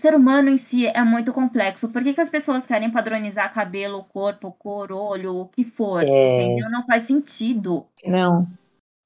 Ser 0.00 0.14
humano 0.14 0.48
em 0.48 0.58
si 0.58 0.86
é 0.86 1.04
muito 1.04 1.32
complexo. 1.32 1.88
Por 1.88 2.02
que, 2.02 2.14
que 2.14 2.20
as 2.20 2.30
pessoas 2.30 2.66
querem 2.66 2.90
padronizar 2.90 3.52
cabelo, 3.52 4.04
corpo, 4.04 4.50
cor, 4.58 4.90
olho, 4.90 5.36
o 5.36 5.46
que 5.46 5.64
for? 5.64 6.02
É... 6.02 6.42
Entendeu? 6.42 6.70
Não 6.70 6.84
faz 6.84 7.04
sentido. 7.04 7.86
Não. 8.04 8.46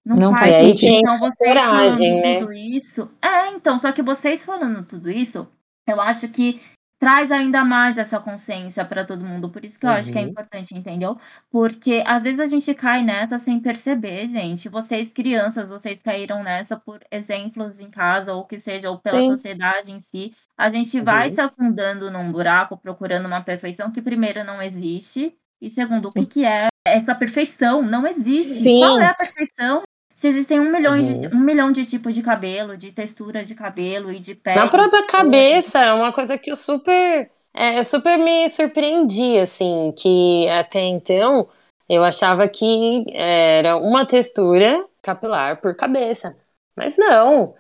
Não, 0.05 0.17
não 0.17 0.37
faz, 0.37 0.51
faz 0.51 0.61
sentido. 0.61 0.99
Então, 0.99 1.19
vocês 1.19 1.49
coragem, 1.49 1.99
falando 1.99 2.23
né? 2.23 2.41
tudo 2.41 2.53
isso. 2.53 3.11
É, 3.23 3.49
então, 3.49 3.79
só 3.79 3.91
que 3.91 4.03
vocês 4.03 4.45
falando 4.45 4.85
tudo 4.85 5.11
isso, 5.11 5.49
eu 5.87 6.01
acho 6.01 6.29
que 6.29 6.61
traz 7.05 7.31
ainda 7.31 7.63
mais 7.65 7.99
essa 7.99 8.19
consciência 8.19 8.85
para 8.85 9.05
todo 9.05 9.25
mundo. 9.25 9.51
Por 9.51 9.65
isso 9.65 9.79
que 9.79 9.85
eu 9.85 9.91
uhum. 9.91 9.97
acho 9.97 10.11
que 10.11 10.19
é 10.19 10.23
uhum. 10.23 10.29
importante, 10.29 10.77
entendeu? 10.77 11.19
Porque 11.51 12.03
às 12.07 12.23
vezes 12.23 12.41
a 12.41 12.47
gente 12.47 12.73
cai 12.75 13.03
nessa 13.03 13.39
sem 13.39 13.61
perceber, 13.61 14.27
gente. 14.29 14.69
Vocês, 14.69 15.13
crianças, 15.13 15.69
vocês 15.69 16.01
caíram 16.01 16.43
nessa 16.43 16.77
por 16.77 17.01
exemplos 17.11 17.81
em 17.81 17.91
casa, 17.91 18.33
ou 18.33 18.45
que 18.45 18.59
seja, 18.59 18.91
ou 18.91 18.99
pela 18.99 19.19
Sim. 19.19 19.31
sociedade 19.31 19.93
em 19.93 20.01
si. 20.01 20.35
A 20.57 20.71
gente 20.71 20.99
uhum. 20.99 21.05
vai 21.05 21.29
se 21.29 21.41
afundando 21.41 22.11
num 22.11 22.33
buraco, 22.33 22.77
procurando 22.79 23.27
uma 23.27 23.43
perfeição 23.43 23.91
que, 23.91 24.01
primeiro, 24.01 24.43
não 24.45 24.63
existe. 24.63 25.37
E 25.61 25.69
segundo, 25.69 26.11
Sim. 26.11 26.21
o 26.21 26.27
que, 26.27 26.35
que 26.35 26.45
é 26.45 26.69
essa 26.87 27.15
perfeição? 27.15 27.83
Não 27.83 28.07
existe. 28.07 28.55
Sim. 28.55 28.81
Qual 28.81 29.01
é 29.01 29.07
a 29.07 29.15
perfeição? 29.15 29.83
Se 30.25 30.29
existem 30.29 30.59
um 30.59 30.73
milhão, 30.73 30.93
uhum. 30.93 31.21
de, 31.21 31.37
um 31.37 31.41
milhão 31.41 31.71
de 31.71 31.85
tipos 31.85 32.15
de 32.15 32.23
cabelo, 32.23 32.79
de 32.79 32.91
textura 32.91 33.45
de 33.45 33.55
cabelo 33.55 34.11
e 34.11 34.19
de 34.19 34.35
pele. 34.35 34.57
Na 34.57 34.69
própria 34.69 35.07
cabeça, 35.07 35.79
é 35.79 35.93
uma 35.93 36.15
coisa 36.15 36.39
que 36.39 36.51
eu 36.51 36.57
super. 36.57 37.31
É, 37.53 37.79
eu 37.79 37.85
super 37.85 38.17
me 38.17 38.49
surpreendi, 38.49 39.37
assim, 39.37 39.93
que 39.95 40.49
até 40.49 40.81
então 40.81 41.47
eu 41.87 42.03
achava 42.03 42.49
que 42.49 43.05
era 43.13 43.77
uma 43.77 44.07
textura 44.07 44.87
capilar 45.03 45.61
por 45.61 45.77
cabeça. 45.77 46.35
Mas 46.75 46.97
não. 46.97 47.55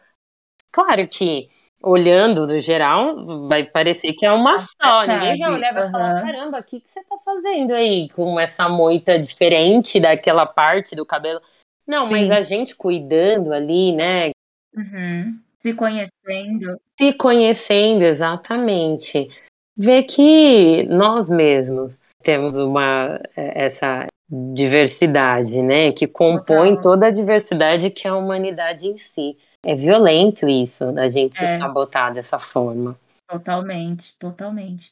Claro 0.72 1.06
que, 1.06 1.50
olhando 1.82 2.46
no 2.46 2.58
geral, 2.58 3.46
vai 3.46 3.62
parecer 3.64 4.14
que 4.14 4.24
é 4.24 4.32
uma 4.32 4.56
só. 4.56 5.06
Ninguém 5.06 5.38
vai 5.38 5.52
olhar 5.52 5.70
e 5.70 5.74
vai 5.74 5.84
uhum. 5.84 5.90
falar: 5.90 6.22
caramba, 6.22 6.60
o 6.60 6.64
que, 6.64 6.80
que 6.80 6.90
você 6.90 7.04
tá 7.04 7.16
fazendo 7.22 7.74
aí 7.74 8.08
com 8.08 8.40
essa 8.40 8.70
moita 8.70 9.18
diferente 9.18 10.00
daquela 10.00 10.46
parte 10.46 10.96
do 10.96 11.04
cabelo? 11.04 11.42
Não, 11.86 12.02
Sim. 12.04 12.12
mas 12.12 12.30
a 12.30 12.42
gente 12.42 12.74
cuidando 12.74 13.52
ali, 13.52 13.92
né? 13.92 14.30
Uhum. 14.76 15.38
Se 15.58 15.72
conhecendo. 15.74 16.80
Se 16.98 17.12
conhecendo 17.14 18.02
exatamente. 18.02 19.28
Ver 19.76 20.04
que 20.04 20.84
nós 20.88 21.28
mesmos 21.28 21.98
temos 22.22 22.54
uma 22.54 23.20
é, 23.36 23.64
essa 23.66 24.06
diversidade, 24.30 25.60
né? 25.62 25.92
Que 25.92 26.06
compõe 26.06 26.70
Total. 26.76 26.80
toda 26.82 27.06
a 27.06 27.10
diversidade 27.10 27.90
que 27.90 28.06
é 28.06 28.10
a 28.10 28.16
humanidade 28.16 28.88
em 28.88 28.96
si. 28.96 29.36
É 29.64 29.74
violento 29.74 30.48
isso, 30.48 30.84
a 30.98 31.08
gente 31.08 31.36
se 31.36 31.44
É. 31.44 31.58
sabotar 31.58 32.12
dessa 32.12 32.38
forma. 32.38 32.98
Totalmente, 33.28 34.14
totalmente. 34.18 34.90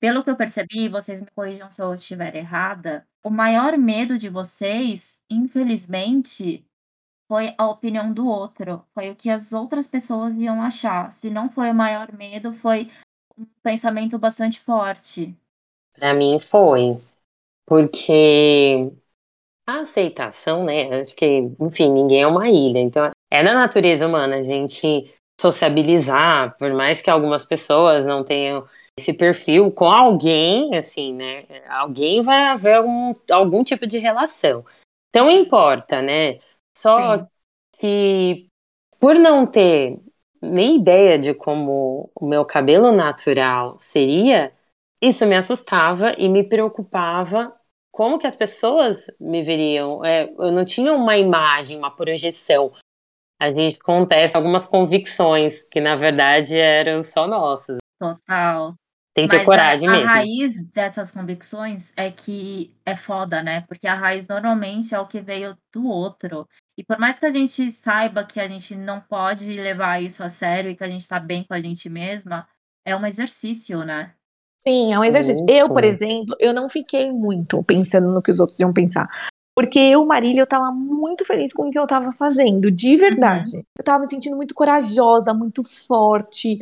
Pelo 0.00 0.24
que 0.24 0.30
eu 0.30 0.36
percebi, 0.36 0.88
vocês 0.88 1.20
me 1.20 1.26
corrijam 1.30 1.70
se 1.70 1.82
eu 1.82 1.92
estiver 1.94 2.34
errada, 2.34 3.06
o 3.22 3.28
maior 3.28 3.76
medo 3.76 4.16
de 4.16 4.30
vocês, 4.30 5.20
infelizmente, 5.30 6.64
foi 7.28 7.54
a 7.58 7.68
opinião 7.68 8.12
do 8.12 8.26
outro, 8.26 8.82
foi 8.94 9.10
o 9.10 9.14
que 9.14 9.28
as 9.28 9.52
outras 9.52 9.86
pessoas 9.86 10.36
iam 10.38 10.62
achar. 10.62 11.12
Se 11.12 11.28
não 11.28 11.50
foi 11.50 11.70
o 11.70 11.74
maior 11.74 12.10
medo, 12.12 12.52
foi 12.54 12.90
um 13.38 13.46
pensamento 13.62 14.18
bastante 14.18 14.58
forte. 14.58 15.36
Para 15.92 16.14
mim 16.14 16.40
foi, 16.40 16.96
porque 17.66 18.90
a 19.66 19.80
aceitação, 19.80 20.64
né? 20.64 21.00
Acho 21.00 21.14
que, 21.14 21.52
enfim, 21.60 21.90
ninguém 21.90 22.22
é 22.22 22.26
uma 22.26 22.48
ilha, 22.48 22.78
então 22.78 23.10
é 23.30 23.44
da 23.44 23.54
natureza 23.54 24.06
humana 24.06 24.36
a 24.36 24.42
gente 24.42 25.14
sociabilizar, 25.40 26.56
por 26.58 26.72
mais 26.72 27.00
que 27.00 27.10
algumas 27.10 27.44
pessoas 27.44 28.04
não 28.04 28.24
tenham 28.24 28.66
esse 28.98 29.12
perfil 29.12 29.70
com 29.70 29.86
alguém, 29.86 30.76
assim, 30.76 31.14
né? 31.14 31.44
Alguém 31.68 32.22
vai 32.22 32.44
haver 32.44 32.80
um, 32.82 33.14
algum 33.30 33.64
tipo 33.64 33.86
de 33.86 33.98
relação. 33.98 34.64
Então 35.08 35.30
importa, 35.30 36.02
né? 36.02 36.38
Só 36.76 37.18
Sim. 37.18 37.26
que 37.78 38.46
por 38.98 39.16
não 39.16 39.46
ter 39.46 39.98
nem 40.42 40.76
ideia 40.76 41.18
de 41.18 41.34
como 41.34 42.10
o 42.14 42.26
meu 42.26 42.44
cabelo 42.44 42.92
natural 42.92 43.76
seria, 43.78 44.52
isso 45.02 45.26
me 45.26 45.36
assustava 45.36 46.14
e 46.18 46.28
me 46.28 46.44
preocupava 46.44 47.54
como 47.90 48.18
que 48.18 48.26
as 48.26 48.36
pessoas 48.36 49.10
me 49.18 49.42
veriam. 49.42 50.04
É, 50.04 50.24
eu 50.38 50.52
não 50.52 50.64
tinha 50.64 50.92
uma 50.92 51.16
imagem, 51.16 51.76
uma 51.76 51.90
projeção. 51.90 52.72
A 53.40 53.50
gente 53.50 53.78
acontece 53.80 54.36
algumas 54.36 54.66
convicções 54.66 55.62
que 55.64 55.80
na 55.80 55.96
verdade 55.96 56.56
eram 56.56 57.02
só 57.02 57.26
nossas. 57.26 57.79
Total. 58.00 58.74
Tem 59.14 59.26
que 59.26 59.32
ter 59.32 59.38
Mas 59.38 59.46
coragem 59.46 59.88
a, 59.88 59.92
a 59.92 59.94
mesmo. 59.96 60.08
raiz 60.08 60.68
dessas 60.70 61.10
convicções 61.10 61.92
é 61.96 62.10
que 62.10 62.74
é 62.86 62.96
foda, 62.96 63.42
né? 63.42 63.62
Porque 63.68 63.86
a 63.86 63.94
raiz 63.94 64.26
normalmente 64.26 64.94
é 64.94 65.00
o 65.00 65.06
que 65.06 65.20
veio 65.20 65.56
do 65.72 65.86
outro. 65.86 66.48
E 66.78 66.84
por 66.84 66.98
mais 66.98 67.18
que 67.18 67.26
a 67.26 67.30
gente 67.30 67.70
saiba 67.70 68.24
que 68.24 68.40
a 68.40 68.48
gente 68.48 68.74
não 68.74 69.00
pode 69.00 69.46
levar 69.52 70.02
isso 70.02 70.22
a 70.22 70.30
sério 70.30 70.70
e 70.70 70.76
que 70.76 70.84
a 70.84 70.88
gente 70.88 71.06
tá 71.06 71.20
bem 71.20 71.44
com 71.44 71.52
a 71.52 71.60
gente 71.60 71.90
mesma, 71.90 72.48
é 72.86 72.96
um 72.96 73.04
exercício, 73.04 73.84
né? 73.84 74.14
Sim, 74.66 74.94
é 74.94 74.98
um 74.98 75.04
exercício. 75.04 75.44
Muito. 75.44 75.58
Eu, 75.58 75.68
por 75.68 75.84
exemplo, 75.84 76.36
eu 76.38 76.54
não 76.54 76.68
fiquei 76.68 77.10
muito 77.10 77.62
pensando 77.64 78.08
no 78.08 78.22
que 78.22 78.30
os 78.30 78.40
outros 78.40 78.58
iam 78.60 78.72
pensar. 78.72 79.08
Porque 79.54 79.78
eu, 79.78 80.06
Marília, 80.06 80.40
eu 80.40 80.46
tava 80.46 80.70
muito 80.70 81.26
feliz 81.26 81.52
com 81.52 81.68
o 81.68 81.70
que 81.70 81.78
eu 81.78 81.86
tava 81.86 82.12
fazendo, 82.12 82.70
de 82.70 82.96
verdade. 82.96 83.62
Eu 83.76 83.84
tava 83.84 84.00
me 84.00 84.08
sentindo 84.08 84.36
muito 84.36 84.54
corajosa, 84.54 85.34
muito 85.34 85.62
forte. 85.64 86.58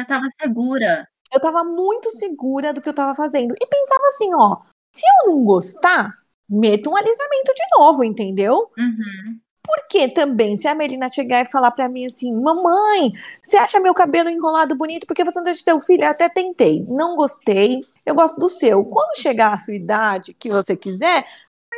Você 0.00 0.06
tava 0.06 0.26
segura. 0.40 1.08
Eu 1.32 1.40
tava 1.40 1.62
muito 1.62 2.10
segura 2.10 2.72
do 2.72 2.80
que 2.80 2.88
eu 2.88 2.94
tava 2.94 3.14
fazendo. 3.14 3.54
E 3.60 3.66
pensava 3.66 4.06
assim, 4.06 4.34
ó, 4.34 4.58
se 4.94 5.04
eu 5.06 5.32
não 5.32 5.44
gostar, 5.44 6.14
meto 6.48 6.90
um 6.90 6.96
alisamento 6.96 7.52
de 7.54 7.78
novo, 7.78 8.02
entendeu? 8.02 8.70
Uhum. 8.76 9.38
Porque 9.62 10.08
também, 10.08 10.56
se 10.56 10.66
a 10.66 10.74
Melina 10.74 11.08
chegar 11.08 11.42
e 11.42 11.44
falar 11.44 11.70
pra 11.70 11.88
mim 11.88 12.06
assim, 12.06 12.34
mamãe, 12.34 13.12
você 13.42 13.56
acha 13.56 13.78
meu 13.78 13.94
cabelo 13.94 14.28
enrolado 14.28 14.74
bonito 14.74 15.06
porque 15.06 15.22
você 15.22 15.38
não 15.38 15.44
deixa 15.44 15.62
seu 15.62 15.80
filho? 15.80 16.02
Eu 16.02 16.10
até 16.10 16.28
tentei, 16.28 16.84
não 16.88 17.14
gostei, 17.14 17.80
eu 18.04 18.14
gosto 18.14 18.38
do 18.40 18.48
seu. 18.48 18.84
Quando 18.84 19.16
chegar 19.16 19.54
a 19.54 19.58
sua 19.58 19.74
idade, 19.74 20.34
que 20.34 20.48
você 20.48 20.74
quiser, 20.74 21.24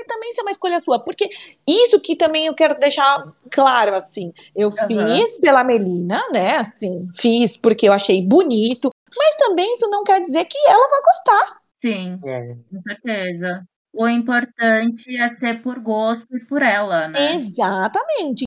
também 0.05 0.31
isso 0.31 0.41
é 0.41 0.45
uma 0.45 0.51
escolha 0.51 0.81
sua. 0.81 0.99
Porque 1.03 1.29
isso 1.67 2.01
que 2.01 2.17
também 2.17 2.47
eu 2.47 2.55
quero 2.55 2.79
deixar 2.79 3.25
claro, 3.51 3.95
assim, 3.95 4.33
eu 4.55 4.69
Aham. 4.69 5.09
fiz 5.09 5.41
pela 5.41 5.63
Melina, 5.65 6.21
né, 6.33 6.57
assim, 6.57 7.09
fiz 7.17 7.57
porque 7.57 7.89
eu 7.89 7.93
achei 7.93 8.25
bonito, 8.27 8.91
mas 9.17 9.37
também 9.37 9.73
isso 9.75 9.89
não 9.91 10.03
quer 10.05 10.21
dizer 10.21 10.45
que 10.47 10.59
ela 10.67 10.89
vai 10.89 11.01
gostar. 11.03 11.61
Sim, 11.83 12.19
É. 12.25 12.55
com 12.71 12.81
certeza. 12.81 13.63
O 13.95 14.09
importante 14.09 15.15
é 15.17 15.29
ser 15.35 15.63
por 15.63 15.79
gosto 15.79 16.35
e 16.35 16.45
por 16.47 16.63
ela, 16.63 17.09
né? 17.09 17.35
Exatamente. 17.35 18.45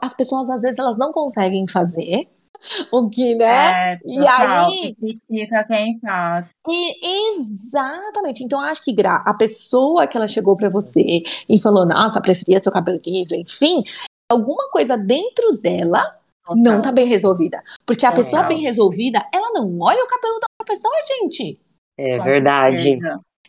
As 0.00 0.14
pessoas 0.14 0.48
às 0.50 0.60
vezes 0.60 0.78
elas 0.78 0.96
não 0.96 1.10
conseguem 1.12 1.66
fazer 1.68 2.28
o 2.92 3.08
que, 3.08 3.34
né? 3.34 3.92
É, 3.94 3.98
E 4.06 4.16
total, 4.18 4.66
aí- 4.66 4.94
que 4.94 4.94
critica 4.94 5.64
quem 5.64 5.98
faz. 6.00 6.50
E- 6.68 7.30
exatamente. 7.38 8.42
Então, 8.44 8.60
acho 8.60 8.82
que 8.84 8.92
Gra, 8.92 9.22
a 9.26 9.34
pessoa 9.34 10.06
que 10.06 10.16
ela 10.16 10.28
chegou 10.28 10.56
pra 10.56 10.68
você 10.68 11.22
e 11.48 11.60
falou, 11.60 11.86
nossa, 11.86 12.20
preferia 12.20 12.58
seu 12.58 12.72
cabelo 12.72 13.00
liso, 13.06 13.34
enfim, 13.34 13.82
alguma 14.30 14.68
coisa 14.70 14.96
dentro 14.96 15.52
dela 15.58 16.02
Total. 16.44 16.56
não 16.62 16.82
tá 16.82 16.92
bem 16.92 17.06
resolvida. 17.06 17.62
Porque 17.84 18.04
a 18.06 18.10
Total. 18.10 18.24
pessoa 18.24 18.42
bem 18.44 18.60
resolvida, 18.62 19.24
ela 19.32 19.52
não 19.52 19.78
olha 19.80 20.02
o 20.02 20.06
cabelo 20.08 20.38
da 20.40 20.46
outra 20.60 20.66
pessoa, 20.74 20.94
gente. 21.20 21.60
É 21.98 22.18
verdade. 22.20 22.98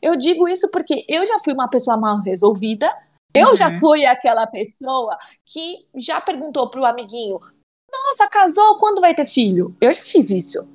Eu 0.02 0.16
digo 0.16 0.48
isso 0.48 0.70
porque 0.72 1.04
eu 1.10 1.26
já 1.26 1.40
fui 1.40 1.54
uma 1.54 1.68
pessoa 1.70 1.98
mal 1.98 2.22
resolvida. 2.22 2.88
Eu 3.34 3.56
já 3.58 3.70
Uhum. 3.70 3.80
fui 3.80 4.06
aquela 4.06 4.48
pessoa 4.48 5.18
que 5.46 5.86
já 5.96 6.22
perguntou 6.22 6.70
pro 6.70 6.86
amiguinho: 6.86 7.40
Nossa, 7.92 8.30
casou, 8.30 8.78
quando 8.80 9.02
vai 9.02 9.14
ter 9.16 9.26
filho? 9.26 9.76
Eu 9.82 9.94
já 9.94 10.02
fiz 10.02 10.30
isso. 10.30 10.68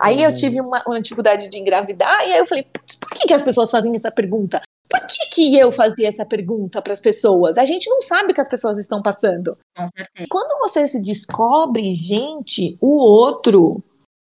Aí 0.00 0.22
eu 0.22 0.28
Uhum. 0.28 0.34
tive 0.34 0.60
uma, 0.60 0.82
uma 0.86 1.00
dificuldade 1.00 1.48
de 1.48 1.58
engravidar, 1.58 2.20
e 2.26 2.32
aí 2.32 2.38
eu 2.38 2.46
falei: 2.46 2.62
"Putz, 2.64 2.96
por 2.96 3.10
que, 3.10 3.26
que 3.26 3.34
as 3.34 3.42
pessoas 3.42 3.70
fazem 3.70 3.94
essa 3.94 4.10
pergunta? 4.12 4.62
Por 4.88 5.00
que, 5.00 5.26
que 5.34 5.58
eu 5.58 5.70
fazia 5.70 6.08
essa 6.08 6.24
pergunta 6.24 6.80
para 6.80 6.92
as 6.94 7.00
pessoas? 7.00 7.58
A 7.58 7.64
gente 7.66 7.90
não 7.90 8.00
sabe 8.00 8.30
o 8.30 8.34
que 8.34 8.40
as 8.40 8.48
pessoas 8.48 8.78
estão 8.78 9.02
passando. 9.02 9.58
Com 9.76 9.86
certeza. 9.88 10.26
Quando 10.30 10.58
você 10.60 10.86
se 10.88 11.02
descobre, 11.02 11.90
gente, 11.90 12.78
o 12.80 12.96
outro, 12.96 13.82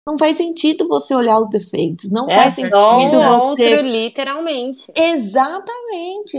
não 0.06 0.16
faz 0.16 0.36
sentido 0.36 0.86
você 0.86 1.14
olhar 1.16 1.40
os 1.40 1.48
defeitos. 1.50 2.12
Não 2.12 2.26
É 2.28 2.34
faz 2.34 2.54
sentido 2.54 3.18
o 3.18 3.26
você. 3.40 3.72
outro, 3.74 3.86
literalmente. 3.88 4.92
Exatamente. 4.96 6.36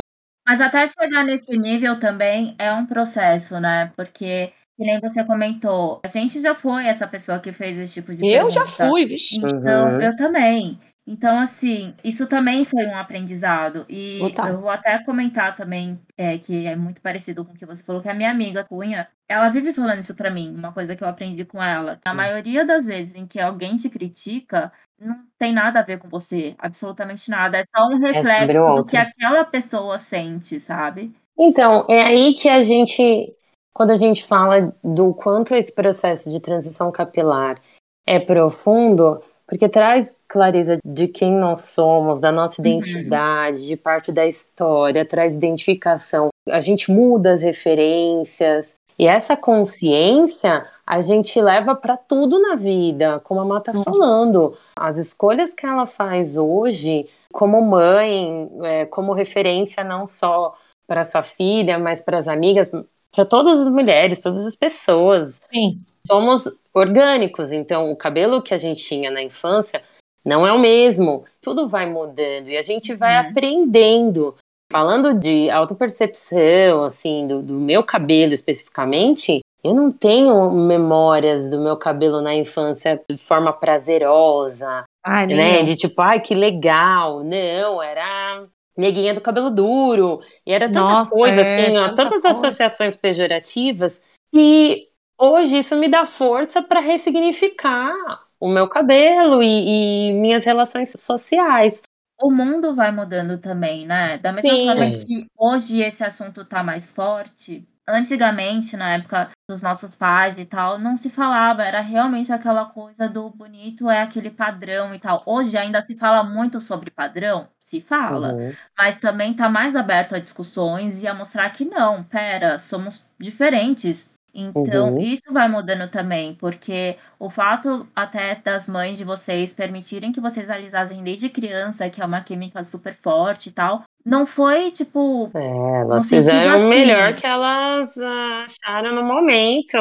Mas 0.48 0.62
até 0.62 0.86
chegar 0.88 1.26
nesse 1.26 1.58
nível 1.58 2.00
também 2.00 2.56
é 2.60 2.72
um 2.74 2.86
processo, 2.86 3.60
né? 3.60 3.92
Porque, 3.96 4.54
que 4.84 4.92
nem 4.92 5.00
você 5.00 5.24
comentou, 5.24 6.02
a 6.04 6.08
gente 6.10 6.42
já 6.42 6.54
foi 6.54 6.86
essa 6.88 7.08
pessoa 7.08 7.40
que 7.40 7.54
fez 7.54 7.78
esse 7.78 7.94
tipo 7.94 8.14
de 8.14 8.26
Eu 8.28 8.52
já 8.52 8.62
pergunta. 8.62 8.88
fui, 8.90 9.06
vixi. 9.06 9.40
Então, 9.44 9.94
Uhum. 9.94 10.02
eu 10.02 10.16
também. 10.16 10.80
Então, 11.06 11.38
assim, 11.42 11.94
isso 12.04 12.28
também 12.28 12.64
foi 12.64 12.86
um 12.86 12.96
aprendizado. 12.98 13.86
E 13.90 14.20
eu 14.48 14.62
vou 14.62 14.70
até 14.70 14.98
comentar 15.04 15.54
também, 15.56 16.00
é, 16.18 16.38
que 16.38 16.66
é 16.66 16.76
muito 16.78 17.02
parecido 17.02 17.44
com 17.44 17.52
o 17.52 17.56
que 17.56 17.66
você 17.66 17.84
falou, 17.84 18.02
que 18.02 18.08
a 18.08 18.14
minha 18.14 18.32
amiga 18.32 18.64
Cunha, 18.64 19.08
ela 19.28 19.50
vive 19.50 19.74
falando 19.74 20.00
isso 20.00 20.16
pra 20.16 20.30
mim, 20.32 20.54
uma 20.56 20.72
coisa 20.72 20.96
que 20.96 21.04
eu 21.04 21.08
aprendi 21.08 21.44
com 21.44 21.62
ela. 21.62 22.00
A 22.06 22.14
maioria 22.14 22.66
das 22.66 22.86
vezes 22.86 23.16
em 23.16 23.28
que 23.28 23.38
alguém 23.40 23.76
te 23.76 23.90
critica, 23.90 24.72
não 25.00 25.16
tem 25.38 25.52
nada 25.54 25.80
a 25.80 25.84
ver 25.84 26.00
com 26.00 26.08
você, 26.08 26.56
absolutamente 26.58 27.30
nada. 27.30 27.58
É 27.58 27.64
só 27.64 27.86
um 27.88 27.92
sobre 28.00 28.12
reflexo 28.14 28.62
o 28.62 28.76
do 28.78 28.86
que 28.86 28.96
aquela 28.96 29.44
pessoa 29.44 29.98
sente, 29.98 30.58
sabe? 30.60 31.12
Então, 31.38 31.86
é 31.90 32.02
aí 32.04 32.34
que 32.34 32.48
a 32.48 32.64
gente, 32.64 33.34
quando 33.74 33.92
a 33.92 33.96
gente 33.96 34.24
fala 34.26 34.74
do 34.84 35.14
quanto 35.14 35.54
esse 35.56 35.72
processo 35.74 36.30
de 36.30 36.40
transição 36.40 36.92
capilar 36.92 37.58
é 38.06 38.20
profundo, 38.20 39.22
porque 39.48 39.68
traz 39.68 40.16
clareza 40.28 40.78
de 40.86 41.08
quem 41.08 41.32
nós 41.34 41.62
somos, 41.62 42.20
da 42.20 42.32
nossa 42.32 42.62
Uhum. 42.62 42.68
identidade, 42.68 43.68
de 43.68 43.76
parte 43.76 44.12
da 44.12 44.26
história, 44.26 45.06
traz 45.06 45.34
identificação. 45.34 46.30
A 46.50 46.62
gente 46.62 46.92
muda 46.92 47.34
as 47.34 47.42
referências. 47.44 48.76
E 48.98 49.08
essa 49.08 49.36
consciência 49.36 50.66
a 50.86 51.02
gente 51.02 51.42
leva 51.42 51.74
para 51.76 51.98
tudo 51.98 52.40
na 52.40 52.56
vida, 52.56 53.20
como 53.24 53.40
a 53.42 53.46
Má 53.46 53.60
tá 53.60 53.74
falando. 53.74 54.56
As 54.78 54.98
escolhas 54.98 55.54
que 55.54 55.66
ela 55.66 55.86
faz 55.88 56.38
hoje, 56.38 57.08
como 57.32 57.60
mãe, 57.62 58.50
é, 58.64 58.86
como 58.86 59.14
referência 59.14 59.84
não 59.84 60.06
só 60.06 60.54
para 60.86 61.04
sua 61.04 61.24
filha, 61.24 61.80
mas 61.80 62.02
para 62.02 62.20
as 62.20 62.28
amigas, 62.28 62.70
para 63.14 63.26
todas 63.26 63.60
as 63.60 63.70
mulheres, 63.70 64.22
todas 64.22 64.46
as 64.46 64.56
pessoas. 64.56 65.40
Sim. 65.54 65.80
Somos 66.06 66.50
orgânicos, 66.74 67.52
então 67.52 67.92
o 67.92 67.96
cabelo 67.96 68.42
que 68.42 68.54
a 68.54 68.58
gente 68.58 68.84
tinha 68.84 69.10
na 69.12 69.22
infância 69.22 69.82
não 70.26 70.46
é 70.48 70.52
o 70.52 70.60
mesmo. 70.60 71.24
Tudo 71.42 71.68
vai 71.70 71.86
mudando 71.86 72.48
e 72.50 72.58
a 72.58 72.62
gente 72.62 72.94
vai 72.94 73.22
Uhum. 73.24 73.30
aprendendo. 73.30 74.36
Falando 74.72 75.14
de 75.14 75.50
autopercepção, 75.52 76.84
assim, 76.86 77.28
do, 77.28 77.42
do 77.42 77.54
meu 77.54 77.84
cabelo 77.84 78.34
especificamente, 78.34 79.40
Eu 79.66 79.74
não 79.74 79.94
tenho 79.94 80.52
memórias 80.52 81.50
do 81.50 81.58
meu 81.58 81.78
cabelo 81.78 82.22
na 82.22 82.36
infância 82.36 83.00
de 83.10 83.18
forma 83.18 83.54
prazerosa, 83.54 84.84
Ai, 85.06 85.26
nem 85.26 85.38
né? 85.38 85.64
De 85.64 85.78
tipo, 85.78 86.02
ai, 86.02 86.20
que 86.20 86.36
legal. 86.36 87.24
Não, 87.24 87.82
era 87.82 88.46
neguinha 88.78 89.14
do 89.14 89.22
cabelo 89.22 89.50
duro. 89.50 90.22
E 90.46 90.52
era 90.52 90.70
tanta 90.70 90.98
Nossa, 90.98 91.16
coisa, 91.18 91.42
é, 91.42 91.70
assim, 91.70 91.78
ó, 91.78 91.90
tanta 91.90 92.04
tantas 92.10 92.22
coisa. 92.22 92.48
associações 92.48 92.96
pejorativas. 92.96 94.02
E 94.34 94.90
hoje 95.18 95.58
isso 95.60 95.76
me 95.78 95.88
dá 95.90 96.06
força 96.06 96.62
para 96.62 96.80
ressignificar 96.80 97.94
o 98.40 98.50
meu 98.50 98.68
cabelo 98.68 99.42
e, 99.42 100.10
e 100.10 100.14
minhas 100.14 100.44
relações 100.44 100.92
sociais. 100.98 101.82
O 102.22 102.32
mundo 102.32 102.74
vai 102.76 102.92
mudando 102.92 103.38
também, 103.38 103.86
né? 103.86 104.18
Da 104.18 104.32
mesma 104.32 104.52
Sim. 104.52 104.66
forma 104.66 104.92
que 104.92 105.28
hoje 105.38 105.82
esse 105.82 106.04
assunto 106.04 106.46
tá 106.46 106.64
mais 106.64 106.92
forte, 106.92 107.68
antigamente, 107.88 108.78
na 108.78 108.96
época 108.96 109.30
dos 109.54 109.62
nossos 109.62 109.96
pais 109.96 110.38
e 110.40 110.46
tal, 110.46 110.78
não 110.80 110.98
se 110.98 111.10
falava, 111.10 111.64
era 111.64 111.80
realmente 111.82 112.32
aquela 112.34 112.66
coisa 112.66 113.08
do 113.10 113.30
bonito 113.30 113.90
é 113.90 114.02
aquele 114.02 114.30
padrão 114.32 114.94
e 114.94 115.00
tal. 115.00 115.24
Hoje 115.26 115.58
ainda 115.58 115.82
se 115.82 115.96
fala 115.96 116.24
muito 116.24 116.60
sobre 116.62 116.92
padrão, 116.92 117.48
se 117.60 117.82
fala, 117.82 118.38
Uhum. 118.38 118.58
mas 118.78 119.00
também 119.00 119.34
tá 119.34 119.50
mais 119.50 119.76
aberto 119.76 120.16
a 120.16 120.20
discussões 120.20 121.02
e 121.04 121.08
a 121.08 121.14
mostrar 121.14 121.50
que 121.52 121.66
não, 121.66 122.04
pera, 122.04 122.60
somos 122.60 123.04
diferentes. 123.20 124.12
Então, 124.36 124.96
Uhum. 124.96 124.98
isso 124.98 125.32
vai 125.32 125.48
mudando 125.48 125.88
também, 125.90 126.34
porque 126.36 126.98
o 127.20 127.30
fato 127.30 127.88
até 127.96 128.36
das 128.36 128.68
mães 128.68 128.98
de 128.98 129.04
vocês 129.04 129.54
permitirem 129.54 130.12
que 130.12 130.20
vocês 130.20 130.50
alisassem 130.50 131.04
desde 131.04 131.30
criança, 131.30 131.90
que 131.90 132.02
é 132.02 132.06
uma 132.06 132.22
química 132.22 132.64
super 132.64 132.96
forte 132.96 133.50
e 133.50 133.52
tal, 133.52 133.84
não 134.06 134.26
foi 134.26 134.72
tipo. 134.72 135.32
É, 135.36 135.40
elas 135.82 136.10
fizeram 136.10 136.54
o 136.54 136.56
assim. 136.58 136.70
melhor 136.70 137.16
que 137.16 137.26
elas 137.26 137.98
ah, 137.98 138.46
acharam 138.46 138.94
no 138.94 139.04
momento. 139.04 139.78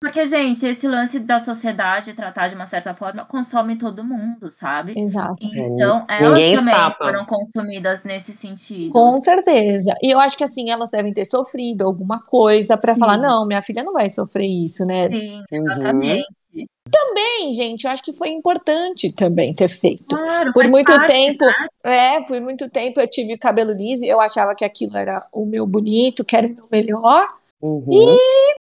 Porque, 0.00 0.26
gente, 0.26 0.66
esse 0.66 0.88
lance 0.88 1.20
da 1.20 1.38
sociedade 1.38 2.12
tratar 2.14 2.48
de 2.48 2.56
uma 2.56 2.66
certa 2.66 2.92
forma 2.94 3.24
consome 3.24 3.78
todo 3.78 4.02
mundo, 4.04 4.50
sabe? 4.50 4.92
Exato. 4.96 5.46
Então, 5.54 6.04
É, 6.08 6.24
elas 6.24 6.40
ninguém 6.40 6.52
também 6.56 6.74
escapa. 6.74 7.04
foram 7.04 7.24
consumidas 7.24 8.02
nesse 8.02 8.32
sentido. 8.32 8.92
Com 8.92 9.20
certeza. 9.22 9.94
E 10.02 10.10
eu 10.12 10.20
acho 10.20 10.36
que 10.36 10.44
assim, 10.44 10.70
elas 10.70 10.90
devem 10.90 11.12
ter 11.14 11.24
sofrido 11.24 11.82
alguma 11.86 12.20
coisa 12.22 12.76
pra 12.76 12.94
Sim. 12.94 13.00
falar, 13.00 13.16
não, 13.18 13.46
minha 13.46 13.62
filha 13.62 13.82
não 13.82 13.92
vai 13.92 14.10
sofrer 14.10 14.46
isso, 14.46 14.84
né? 14.84 15.08
Sim, 15.10 15.44
Uhum. 15.50 16.22
Bem, 17.14 17.52
gente, 17.54 17.84
eu 17.84 17.90
acho 17.90 18.02
que 18.02 18.12
foi 18.12 18.28
importante 18.30 19.12
também 19.12 19.54
ter 19.54 19.68
feito. 19.68 20.04
Claro, 20.06 20.52
Por 20.52 20.66
muito 20.68 20.92
parte, 20.92 21.06
tempo, 21.06 21.44
né? 21.44 21.54
é, 21.84 22.20
por 22.22 22.40
muito 22.40 22.70
tempo 22.70 23.00
eu 23.00 23.08
tive 23.08 23.36
cabelo 23.36 23.72
liso 23.72 24.04
e 24.04 24.08
eu 24.08 24.20
achava 24.20 24.54
que 24.54 24.64
aquilo 24.64 24.96
era 24.96 25.26
o 25.32 25.44
meu 25.44 25.66
bonito, 25.66 26.24
que 26.24 26.36
era 26.36 26.46
o 26.46 26.50
meu 26.50 26.68
melhor. 26.70 27.26
Uhum. 27.60 28.16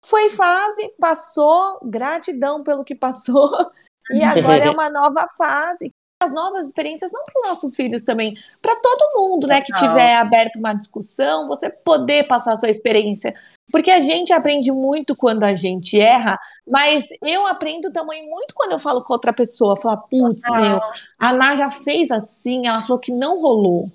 Foi 0.05 0.29
fase, 0.31 0.88
passou, 0.99 1.79
gratidão 1.83 2.62
pelo 2.62 2.85
que 2.85 2.95
passou. 2.95 3.49
E 4.11 4.25
agora 4.25 4.64
é 4.64 4.71
uma 4.71 4.88
nova 4.88 5.27
fase. 5.37 5.93
As 6.23 6.33
novas 6.33 6.67
experiências, 6.67 7.12
não 7.12 7.23
para 7.23 7.43
os 7.43 7.49
nossos 7.49 7.77
filhos 7.77 8.03
também, 8.03 8.35
para 8.62 8.75
todo 8.75 9.12
mundo, 9.14 9.47
né, 9.47 9.61
que 9.61 9.71
tiver 9.75 10.17
aberto 10.17 10.59
uma 10.59 10.73
discussão, 10.73 11.47
você 11.47 11.69
poder 11.69 12.27
passar 12.27 12.55
a 12.55 12.57
sua 12.57 12.71
experiência. 12.71 13.35
Porque 13.70 13.90
a 13.90 14.00
gente 14.00 14.33
aprende 14.33 14.72
muito 14.72 15.14
quando 15.14 15.44
a 15.44 15.54
gente 15.54 16.00
erra, 16.00 16.38
mas 16.66 17.09
eu 17.22 17.46
aprendo 17.46 17.90
também 17.90 18.28
muito 18.28 18.54
quando 18.54 18.72
eu 18.72 18.78
falo 18.78 19.04
com 19.04 19.12
outra 19.12 19.33
pessoa, 19.33 19.76
falar, 19.76 19.98
putz, 19.98 20.42
Total. 20.42 20.62
meu, 20.62 20.81
a 21.18 21.33
Ná 21.33 21.54
já 21.54 21.70
fez 21.70 22.11
assim, 22.11 22.66
ela 22.66 22.83
falou 22.83 22.98
que 22.98 23.12
não 23.12 23.40
rolou. 23.40 23.92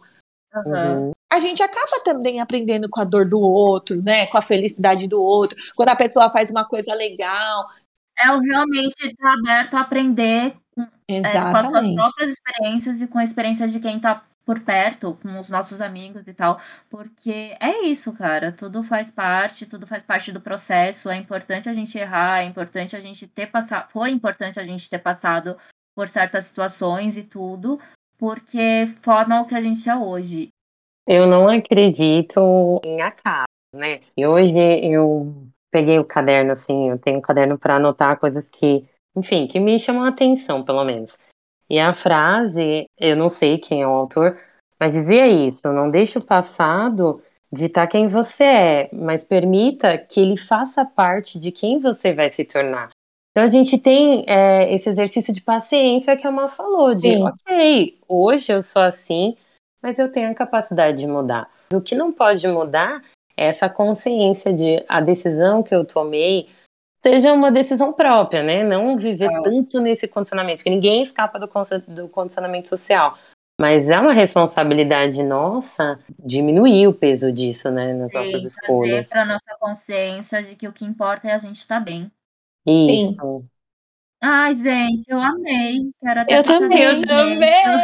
Uhum. 0.56 1.12
A 1.32 1.40
gente 1.40 1.64
acaba 1.64 2.04
também 2.06 2.40
aprendendo 2.40 2.88
com 2.88 3.02
a 3.02 3.04
dor 3.04 3.28
do 3.28 3.40
outro, 3.40 4.00
né? 4.04 4.28
Com 4.28 4.38
a 4.38 4.42
felicidade 4.42 5.08
do 5.10 5.20
outro. 5.20 5.58
Quando 5.76 5.90
a 5.90 5.96
pessoa 5.96 6.30
faz 6.30 6.52
uma 6.52 6.64
coisa 6.64 6.94
legal. 6.94 7.66
É 8.20 8.32
o 8.32 8.40
realmente 8.40 9.08
estar 9.08 9.34
aberto 9.34 9.74
a 9.74 9.82
aprender 9.82 10.56
é, 11.08 11.22
com 11.22 11.58
as 11.58 11.70
suas 11.70 11.94
próprias 11.94 12.32
experiências 12.32 13.02
e 13.02 13.08
com 13.08 13.18
a 13.18 13.24
experiência 13.24 13.68
de 13.68 13.80
quem 13.80 14.00
tá 14.00 14.24
por 14.46 14.60
perto, 14.60 15.18
com 15.22 15.40
os 15.40 15.50
nossos 15.50 15.80
amigos 15.80 16.28
e 16.28 16.34
tal. 16.34 16.60
Porque 16.90 17.56
é 17.60 17.86
isso, 17.86 18.14
cara. 18.14 18.52
Tudo 18.52 18.84
faz 18.84 19.12
parte, 19.12 19.66
tudo 19.66 19.88
faz 19.88 20.04
parte 20.04 20.32
do 20.32 20.42
processo. 20.42 21.10
É 21.10 21.16
importante 21.16 21.70
a 21.70 21.74
gente 21.74 21.98
errar, 21.98 22.42
é 22.42 22.46
importante 22.46 22.96
a 22.96 23.00
gente 23.00 23.28
ter 23.28 23.48
passado. 23.48 23.90
Foi 23.92 24.10
importante 24.10 24.60
a 24.60 24.64
gente 24.64 24.90
ter 24.90 25.00
passado 25.00 25.58
por 25.96 26.10
certas 26.10 26.46
situações 26.46 27.18
e 27.18 27.24
tudo, 27.24 27.80
porque 28.18 28.88
forma 29.02 29.42
o 29.42 29.46
que 29.46 29.56
a 29.56 29.62
gente 29.62 29.88
é 29.90 29.96
hoje. 29.96 30.50
Eu 31.08 31.28
não 31.28 31.48
acredito 31.48 32.82
em 32.84 33.02
acaso, 33.02 33.46
né? 33.76 34.02
E 34.16 34.26
hoje 34.26 34.54
eu 34.82 35.48
peguei 35.70 36.00
o 36.00 36.06
caderno, 36.06 36.54
assim, 36.54 36.90
eu 36.90 36.98
tenho 36.98 37.18
um 37.18 37.22
caderno 37.22 37.58
para 37.58 37.76
anotar 37.76 38.20
coisas 38.20 38.48
que, 38.48 38.86
enfim, 39.16 39.48
que 39.48 39.60
me 39.60 39.80
chamam 39.80 40.04
a 40.04 40.10
atenção, 40.10 40.64
pelo 40.64 40.84
menos. 40.84 41.18
E 41.74 41.80
a 41.80 41.92
frase, 41.92 42.86
eu 43.00 43.16
não 43.16 43.30
sei 43.30 43.58
quem 43.58 43.82
é 43.82 43.88
o 43.88 43.90
autor, 43.90 44.40
mas 44.80 44.94
dizia 44.94 45.28
isso: 45.28 45.68
não 45.74 45.90
deixe 45.90 46.20
o 46.20 46.24
passado 46.24 47.20
ditar 47.52 47.88
quem 47.88 48.06
você 48.06 48.44
é, 48.44 48.90
mas 48.94 49.24
permita 49.24 49.98
que 49.98 50.20
ele 50.20 50.38
faça 50.38 50.86
parte 50.86 51.40
de 51.40 51.52
quem 51.52 51.80
você 51.80 52.14
vai 52.14 52.30
se 52.30 52.46
tornar. 52.46 52.90
Então 53.32 53.44
a 53.44 53.48
gente 53.48 53.80
tem 53.80 54.24
é, 54.28 54.72
esse 54.72 54.88
exercício 54.88 55.34
de 55.34 55.42
paciência 55.42 56.16
que 56.16 56.28
a 56.28 56.32
Má 56.32 56.48
falou, 56.48 56.94
de 56.94 57.14
Sim. 57.14 57.24
ok, 57.24 57.98
hoje 58.08 58.54
eu 58.54 58.62
sou 58.62 58.84
assim, 58.84 59.36
mas 59.82 59.98
eu 59.98 60.12
tenho 60.12 60.30
a 60.30 60.36
capacidade 60.36 61.00
de 61.00 61.08
mudar. 61.08 61.50
O 61.74 61.82
que 61.82 61.96
não 61.96 62.14
pode 62.14 62.48
mudar 62.48 63.02
é 63.36 63.48
essa 63.48 63.68
consciência 63.68 64.54
de 64.54 64.86
a 64.88 65.02
decisão 65.02 65.64
que 65.64 65.74
eu 65.74 65.84
tomei 65.84 66.50
seja 67.04 67.34
uma 67.34 67.52
decisão 67.52 67.92
própria, 67.94 68.42
né? 68.42 68.64
Não 68.64 68.98
viver 68.98 69.30
É. 69.32 69.42
tanto 69.42 69.80
nesse 69.82 70.08
condicionamento, 70.08 70.58
porque 70.60 70.70
ninguém 70.70 71.04
escapa 71.04 71.38
do, 71.38 71.48
do 71.88 72.08
condicionamento 72.10 72.70
social. 72.70 73.18
Mas 73.60 73.88
é 73.90 74.00
uma 74.00 74.14
responsabilidade 74.14 75.22
nossa 75.22 76.00
diminuir 76.18 76.88
o 76.88 76.94
peso 76.94 77.32
disso, 77.32 77.70
né, 77.70 77.94
nas 77.94 78.12
nossas 78.12 78.30
E 78.30 78.32
trazer 78.32 78.48
escolhas. 78.48 79.10
para 79.10 79.26
nossa 79.26 79.56
consciência 79.60 80.42
de 80.42 80.56
que 80.56 80.68
o 80.68 80.74
que 80.74 80.84
importa 80.84 81.28
é 81.28 81.34
a 81.34 81.38
gente 81.38 81.58
estar 81.58 81.80
bem. 81.80 82.12
Isso. 82.66 83.46
Ai, 84.20 84.56
gente, 84.56 85.04
eu 85.08 85.22
amei. 85.22 85.92
Quero 86.02 86.22
até 86.22 86.40
Eu 86.40 86.44
também. 86.44 86.82
Eu 86.82 87.06
também. 87.08 87.84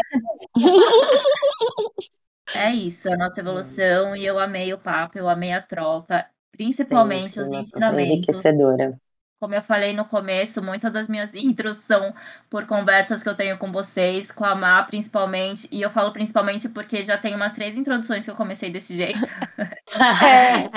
É 2.52 2.72
isso, 2.74 3.12
a 3.14 3.16
nossa 3.16 3.40
evolução, 3.40 4.16
e 4.16 4.26
eu 4.26 4.40
amei 4.40 4.74
o 4.74 4.78
papo, 4.80 5.20
eu 5.20 5.30
amei 5.30 5.52
a 5.54 5.62
troca, 5.62 6.26
principalmente 6.52 7.34
Sim, 7.36 7.42
os 7.42 7.52
nossa, 7.52 7.62
ensinamentos. 7.62 8.12
enriquecedora. 8.12 9.00
Como 9.40 9.56
eu 9.56 9.62
falei 9.62 9.94
no 9.94 10.04
começo, 10.06 10.62
muitas 10.62 10.92
das 10.92 11.08
minhas 11.08 11.34
intros 11.34 11.78
são 11.78 12.14
por 12.50 12.66
conversas 12.66 13.24
que 13.24 13.30
eu 13.30 13.36
tenho 13.36 13.58
com 13.58 13.72
vocês, 13.72 14.32
com 14.32 14.44
a 14.44 14.54
Má 14.54 14.84
principalmente, 14.84 15.68
e 15.72 15.82
eu 15.82 15.90
falo 15.90 16.12
principalmente 16.12 16.68
porque 16.68 17.02
já 17.02 17.18
tem 17.18 17.34
umas 17.36 17.54
três 17.54 17.78
introduções 17.78 18.26
que 18.26 18.32
eu 18.32 18.36
comecei 18.36 18.70
desse 18.70 18.96
jeito, 18.98 19.20
É, 20.26 20.70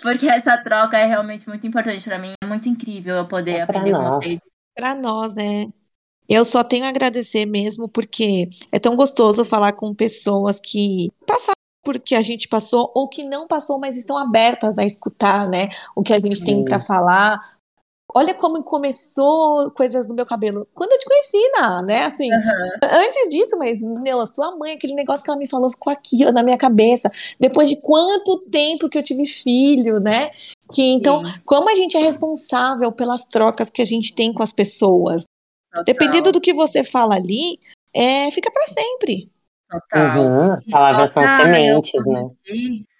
porque 0.00 0.28
essa 0.28 0.56
troca 0.58 0.96
é 0.98 1.06
realmente 1.06 1.48
muito 1.48 1.66
importante 1.66 2.04
para 2.04 2.18
mim, 2.18 2.34
é 2.42 2.46
muito 2.46 2.68
incrível 2.68 3.16
eu 3.16 3.26
poder 3.26 3.56
É 3.56 3.62
aprender 3.62 3.96
com 3.96 4.02
nós. 4.02 4.14
vocês. 4.16 4.40
para 4.76 4.94
nós, 4.94 5.36
é. 5.36 5.66
Eu 6.28 6.44
só 6.44 6.62
tenho 6.64 6.84
a 6.84 6.88
agradecer 6.88 7.46
mesmo, 7.46 7.88
porque 7.88 8.48
é 8.70 8.78
tão 8.78 8.96
gostoso 8.96 9.44
falar 9.44 9.72
com 9.72 9.94
pessoas 9.94 10.60
que 10.60 11.10
passaram 11.26 11.52
por 11.84 11.98
que 11.98 12.14
a 12.14 12.22
gente 12.22 12.48
passou, 12.48 12.92
ou 12.94 13.08
que 13.08 13.24
não 13.24 13.46
passou, 13.46 13.78
mas 13.78 13.96
estão 13.98 14.16
abertas 14.16 14.78
a 14.78 14.84
escutar, 14.84 15.48
né? 15.48 15.68
O 15.96 16.02
que 16.02 16.12
a 16.14 16.18
gente 16.18 16.44
tem 16.44 16.64
para 16.64 16.78
falar. 16.80 17.40
Olha 18.14 18.34
como 18.34 18.62
começou 18.62 19.70
coisas 19.70 20.06
do 20.06 20.14
meu 20.14 20.26
cabelo. 20.26 20.68
Quando 20.74 20.92
eu 20.92 20.98
te 20.98 21.06
conheci, 21.06 21.38
Ná, 21.58 21.82
né? 21.82 22.04
Assim, 22.04 22.28
antes 22.82 23.28
disso, 23.28 23.56
mas, 23.58 23.80
meu, 23.80 24.20
a 24.20 24.26
sua 24.26 24.56
mãe, 24.56 24.72
aquele 24.72 24.94
negócio 24.94 25.24
que 25.24 25.30
ela 25.30 25.38
me 25.38 25.48
falou 25.48 25.70
ficou 25.70 25.92
aqui, 25.92 26.24
ó, 26.26 26.32
na 26.32 26.42
minha 26.42 26.58
cabeça. 26.58 27.10
Depois 27.40 27.68
de 27.68 27.76
quanto 27.76 28.38
tempo 28.50 28.88
que 28.88 28.98
eu 28.98 29.02
tive 29.02 29.26
filho, 29.26 29.98
né? 29.98 30.30
Que 30.72 30.82
então, 30.92 31.24
Sim, 31.24 31.32
como 31.44 31.70
a 31.70 31.74
gente 31.74 31.96
é 31.96 32.00
responsável 32.00 32.92
pelas 32.92 33.24
trocas 33.24 33.70
que 33.70 33.80
a 33.80 33.86
gente 33.86 34.14
tem 34.14 34.32
com 34.32 34.42
as 34.42 34.52
pessoas. 34.52 35.24
total, 35.70 35.84
Dependendo 35.84 36.32
do 36.32 36.40
que 36.40 36.52
você 36.52 36.84
fala 36.84 37.14
ali, 37.14 37.58
é, 37.94 38.30
fica 38.30 38.50
para 38.50 38.66
sempre. 38.66 39.30
total. 39.70 40.18
Uhum, 40.18 40.52
as 40.52 40.64
palavras 40.66 41.12
são 41.12 41.26
sementes, 41.26 42.06
né? 42.06 42.30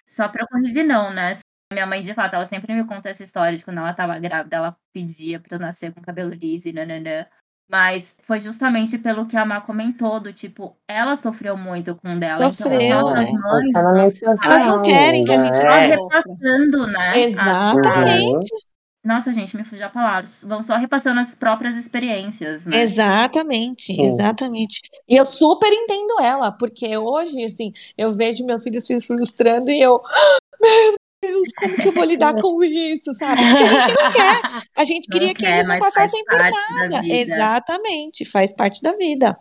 só 0.07 0.27
pra 0.27 0.43
eu 0.43 0.47
corrigir, 0.47 0.85
não, 0.85 1.11
né? 1.11 1.33
Minha 1.73 1.85
mãe, 1.85 2.01
de 2.01 2.13
fato, 2.13 2.35
ela 2.35 2.45
sempre 2.45 2.73
me 2.73 2.85
conta 2.85 3.09
essa 3.09 3.23
história 3.23 3.57
de 3.57 3.63
quando 3.63 3.79
ela 3.79 3.93
tava 3.93 4.17
grávida, 4.19 4.55
ela 4.55 4.77
pedia 4.93 5.39
pra 5.39 5.55
eu 5.57 5.59
nascer 5.59 5.93
com 5.93 6.01
cabelo 6.01 6.31
liso 6.31 6.69
e 6.69 6.73
nananã. 6.73 7.25
Mas 7.69 8.15
foi 8.23 8.39
justamente 8.39 8.97
pelo 8.97 9.25
que 9.25 9.37
a 9.37 9.45
Má 9.45 9.61
comentou, 9.61 10.19
do 10.19 10.31
tipo, 10.33 10.77
ela 10.87 11.15
sofreu 11.15 11.57
muito 11.57 11.95
com 11.95 12.15
o 12.15 12.19
dela. 12.19 12.35
Então, 12.35 12.49
as 12.49 12.55
Sofreu, 12.55 12.89
nossas 12.89 13.25
né? 13.25 13.31
mães 13.31 13.73
vão 13.81 14.11
social 14.11 14.51
Elas 14.51 14.65
não 14.65 14.83
querem 14.83 15.25
que 15.25 15.31
a 15.31 15.37
gente 15.37 15.57
só 15.57 15.75
é. 15.75 15.87
repassando, 15.87 16.87
né? 16.87 17.09
as- 17.11 17.17
Exatamente. 17.29 18.53
Uhum. 18.53 18.73
Nossa, 19.03 19.33
gente, 19.33 19.57
me 19.57 19.63
fugiu 19.65 19.85
a 19.85 19.89
palavra. 19.89 20.29
Vão 20.43 20.63
só 20.63 20.77
repassando 20.77 21.19
as 21.19 21.35
próprias 21.35 21.75
experiências, 21.75 22.65
né? 22.65 22.77
Exatamente, 22.77 23.87
Sim. 23.87 24.01
exatamente. 24.01 24.81
E 25.09 25.15
eu 25.15 25.25
super 25.25 25.71
entendo 25.73 26.21
ela, 26.21 26.51
porque 26.51 26.97
hoje, 26.97 27.43
assim, 27.43 27.73
eu 27.97 28.13
vejo 28.13 28.45
meus 28.45 28.63
filhos 28.63 28.85
se 28.85 28.99
frustrando 29.01 29.69
e 29.71 29.81
eu, 29.81 30.01
"Ah, 30.05 30.37
meu 30.61 30.93
Deus, 31.23 31.47
como 31.57 31.75
que 31.75 31.87
eu 31.87 31.91
vou 31.93 32.03
lidar 32.03 32.33
com 32.33 32.63
isso, 32.63 33.13
sabe? 33.13 33.41
Porque 33.41 33.63
a 33.63 33.79
gente 33.79 34.01
não 34.01 34.11
quer. 34.11 34.63
A 34.75 34.83
gente 34.83 35.09
Não 35.09 35.13
queria 35.13 35.33
que 35.33 35.43
quer, 35.43 35.53
eles 35.53 35.67
não 35.67 35.79
passassem 35.79 36.23
por 36.25 36.37
nada. 36.37 37.01
Exatamente, 37.05 38.25
faz 38.25 38.53
parte 38.53 38.81
da 38.81 38.91
vida. 38.93 39.35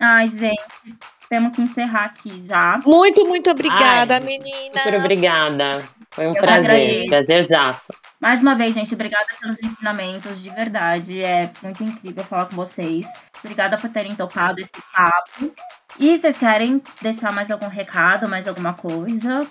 Ai, 0.00 0.26
gente, 0.28 0.62
temos 1.28 1.54
que 1.54 1.62
encerrar 1.62 2.06
aqui 2.06 2.42
já. 2.44 2.80
Muito, 2.84 3.26
muito 3.26 3.50
obrigada, 3.50 4.14
Ai, 4.14 4.20
meninas. 4.20 4.82
Super 4.82 4.98
obrigada. 4.98 5.88
Foi 6.10 6.26
um 6.26 6.34
Eu 6.34 6.42
prazer, 6.42 7.06
prazerzaço. 7.06 7.92
Mais 8.18 8.42
uma 8.42 8.56
vez, 8.56 8.74
gente, 8.74 8.92
obrigada 8.94 9.26
pelos 9.40 9.62
ensinamentos, 9.62 10.42
de 10.42 10.50
verdade. 10.50 11.22
É 11.22 11.50
muito 11.62 11.84
incrível 11.84 12.24
falar 12.24 12.46
com 12.46 12.56
vocês. 12.56 13.06
Obrigada 13.44 13.76
por 13.78 13.90
terem 13.90 14.14
topado 14.16 14.60
esse 14.60 14.72
papo. 14.92 15.52
E 15.98 16.16
vocês 16.16 16.36
querem 16.36 16.82
deixar 17.00 17.32
mais 17.32 17.50
algum 17.50 17.68
recado, 17.68 18.28
mais 18.28 18.48
alguma 18.48 18.74
coisa? 18.74 19.46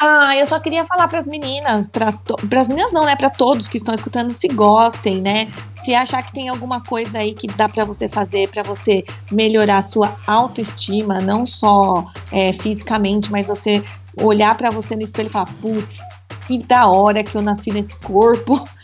Ah, 0.00 0.36
eu 0.36 0.46
só 0.46 0.60
queria 0.60 0.84
falar 0.84 1.08
para 1.08 1.18
as 1.18 1.26
meninas, 1.26 1.88
para 1.88 2.12
as 2.60 2.68
meninas 2.68 2.92
não, 2.92 3.04
né, 3.04 3.16
para 3.16 3.28
todos 3.30 3.66
que 3.66 3.76
estão 3.76 3.92
escutando, 3.92 4.32
se 4.32 4.46
gostem, 4.48 5.20
né? 5.20 5.48
Se 5.78 5.94
achar 5.94 6.22
que 6.22 6.32
tem 6.32 6.48
alguma 6.48 6.80
coisa 6.80 7.18
aí 7.18 7.34
que 7.34 7.48
dá 7.48 7.68
para 7.68 7.84
você 7.84 8.08
fazer 8.08 8.48
para 8.48 8.62
você 8.62 9.02
melhorar 9.30 9.78
a 9.78 9.82
sua 9.82 10.16
autoestima, 10.26 11.20
não 11.20 11.44
só 11.44 12.04
é, 12.30 12.52
fisicamente, 12.52 13.32
mas 13.32 13.48
você 13.48 13.82
olhar 14.16 14.56
para 14.56 14.70
você 14.70 14.94
no 14.94 15.02
espelho 15.02 15.28
e 15.28 15.32
falar, 15.32 15.48
putz, 15.60 16.00
que 16.46 16.58
da 16.58 16.86
hora 16.86 17.24
que 17.24 17.36
eu 17.36 17.42
nasci 17.42 17.70
nesse 17.70 17.96
corpo. 17.96 18.58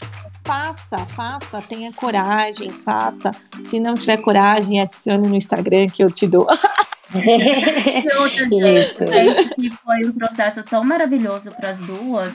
Faça, 0.47 0.99
faça, 1.07 1.63
tenha 1.63 1.91
coragem, 1.91 2.71
faça. 2.71 3.31
Se 3.65 3.81
não 3.81 3.95
tiver 3.95 4.19
coragem, 4.19 4.79
adicione 4.79 5.27
no 5.27 5.35
Instagram 5.35 5.89
que 5.89 6.05
eu 6.05 6.11
te 6.11 6.27
dou. 6.27 6.47
E 8.05 8.17
outra, 8.17 8.45
Isso. 8.81 9.55
que 9.55 9.71
foi 9.71 10.05
um 10.07 10.13
processo 10.13 10.63
tão 10.63 10.85
maravilhoso 10.85 11.51
para 11.53 11.71
as 11.71 11.79
duas. 11.81 12.35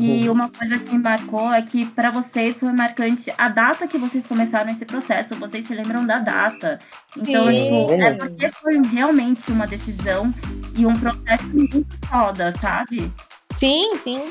E 0.00 0.26
Uhum. 0.26 0.32
uma 0.32 0.48
coisa 0.48 0.78
que 0.78 0.92
me 0.92 0.98
marcou 0.98 1.50
é 1.52 1.60
que 1.60 1.84
para 1.84 2.10
vocês 2.10 2.58
foi 2.58 2.72
marcante 2.72 3.32
a 3.36 3.48
data 3.48 3.86
que 3.86 3.98
vocês 3.98 4.26
começaram 4.26 4.70
esse 4.70 4.84
processo. 4.86 5.34
Vocês 5.34 5.66
se 5.66 5.74
lembram 5.74 6.06
da 6.06 6.18
data. 6.20 6.78
Então, 7.16 7.46
Sim. 7.46 7.64
tipo, 7.64 7.92
é 7.92 8.14
porque 8.14 8.50
foi 8.52 8.80
realmente 8.92 9.50
uma 9.52 9.66
decisão 9.66 10.32
e 10.76 10.86
um 10.86 10.94
processo 10.94 11.46
muito 11.52 11.86
foda, 12.08 12.50
sabe? 12.52 13.12
Sim, 13.54 13.96
sim, 13.96 14.22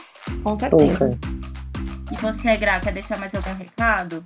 com 0.44 0.56
certeza. 0.56 1.12
Super. 1.12 1.20
E 2.12 2.18
você, 2.18 2.58
Gra, 2.58 2.80
quer 2.80 2.94
deixar 2.94 3.18
mais 3.18 3.34
algum 3.34 3.54
recado? 3.56 4.24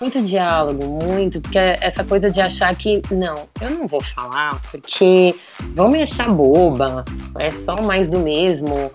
Muito 0.00 0.20
diálogo, 0.22 0.84
muito, 1.04 1.40
porque 1.40 1.58
essa 1.58 2.02
coisa 2.02 2.30
de 2.30 2.40
achar 2.40 2.74
que, 2.74 3.00
não, 3.10 3.48
eu 3.60 3.70
não 3.70 3.86
vou 3.86 4.02
falar, 4.02 4.60
porque 4.70 5.34
vão 5.74 5.88
me 5.88 6.02
achar 6.02 6.28
boba, 6.28 7.04
é 7.38 7.50
só 7.50 7.80
mais 7.80 8.10
do 8.10 8.18
mesmo. 8.18 8.90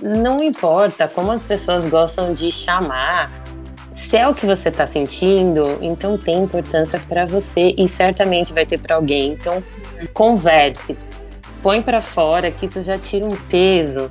Não 0.00 0.42
importa 0.42 1.08
como 1.08 1.32
as 1.32 1.42
pessoas 1.42 1.88
gostam 1.88 2.32
de 2.32 2.52
chamar, 2.52 3.30
se 3.92 4.16
é 4.16 4.28
o 4.28 4.34
que 4.34 4.44
você 4.44 4.70
tá 4.70 4.86
sentindo, 4.86 5.78
então 5.80 6.16
tem 6.18 6.44
importância 6.44 6.98
para 7.08 7.24
você 7.24 7.74
e 7.76 7.88
certamente 7.88 8.52
vai 8.52 8.66
ter 8.66 8.78
para 8.78 8.94
alguém. 8.94 9.32
Então, 9.32 9.60
converse, 10.12 10.96
põe 11.62 11.80
para 11.82 12.00
fora, 12.02 12.50
que 12.50 12.66
isso 12.66 12.82
já 12.82 12.98
tira 12.98 13.24
um 13.24 13.36
peso, 13.48 14.10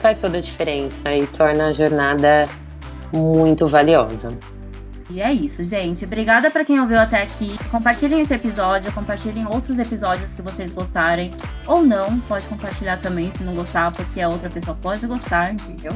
faz 0.00 0.18
toda 0.18 0.38
a 0.38 0.40
diferença 0.40 1.14
e 1.14 1.26
torna 1.26 1.68
a 1.68 1.72
jornada 1.72 2.48
muito 3.12 3.66
valiosa. 3.66 4.36
E 5.10 5.22
é 5.22 5.32
isso, 5.32 5.64
gente. 5.64 6.04
Obrigada 6.04 6.50
pra 6.50 6.64
quem 6.64 6.78
ouviu 6.80 6.98
até 7.00 7.22
aqui. 7.22 7.56
Compartilhem 7.70 8.20
esse 8.20 8.34
episódio, 8.34 8.92
compartilhem 8.92 9.46
outros 9.46 9.78
episódios 9.78 10.34
que 10.34 10.42
vocês 10.42 10.70
gostarem. 10.70 11.30
Ou 11.66 11.82
não, 11.82 12.20
pode 12.20 12.46
compartilhar 12.46 12.98
também 12.98 13.30
se 13.32 13.42
não 13.42 13.54
gostar, 13.54 13.90
porque 13.90 14.20
a 14.20 14.28
outra 14.28 14.50
pessoa 14.50 14.76
pode 14.80 15.06
gostar, 15.06 15.52
entendeu? 15.52 15.92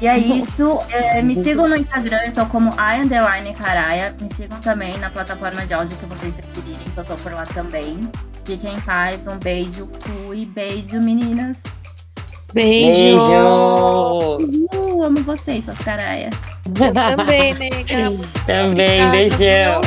E 0.00 0.06
é 0.06 0.16
isso. 0.16 0.78
É, 0.90 1.20
me 1.20 1.42
sigam 1.42 1.68
no 1.68 1.76
Instagram, 1.76 2.20
eu 2.26 2.32
tô 2.32 2.46
como 2.46 2.70
I 2.74 3.00
underline 3.04 3.52
Caraia. 3.54 4.14
Me 4.20 4.32
sigam 4.32 4.60
também 4.60 4.96
na 4.98 5.10
plataforma 5.10 5.66
de 5.66 5.74
áudio 5.74 5.98
que 5.98 6.06
vocês 6.06 6.32
preferirem, 6.32 6.84
que 6.94 6.98
eu 6.98 7.04
tô 7.04 7.16
por 7.16 7.32
lá 7.32 7.44
também. 7.46 8.08
Fiquem 8.44 8.74
em 8.74 8.80
paz, 8.80 9.26
um 9.26 9.36
beijo, 9.36 9.88
fui, 10.00 10.46
beijo, 10.46 11.00
meninas. 11.02 11.56
Beijo. 12.52 14.38
Beijo! 14.38 14.38
Uh, 14.74 15.04
amo 15.04 15.22
vocês, 15.22 15.64
suas 15.64 15.78
Caraia. 15.78 16.30
Também, 16.94 17.54
nega. 17.54 18.10
Também, 18.46 19.04
Obrigada, 19.06 19.10
beijão. 19.10 19.80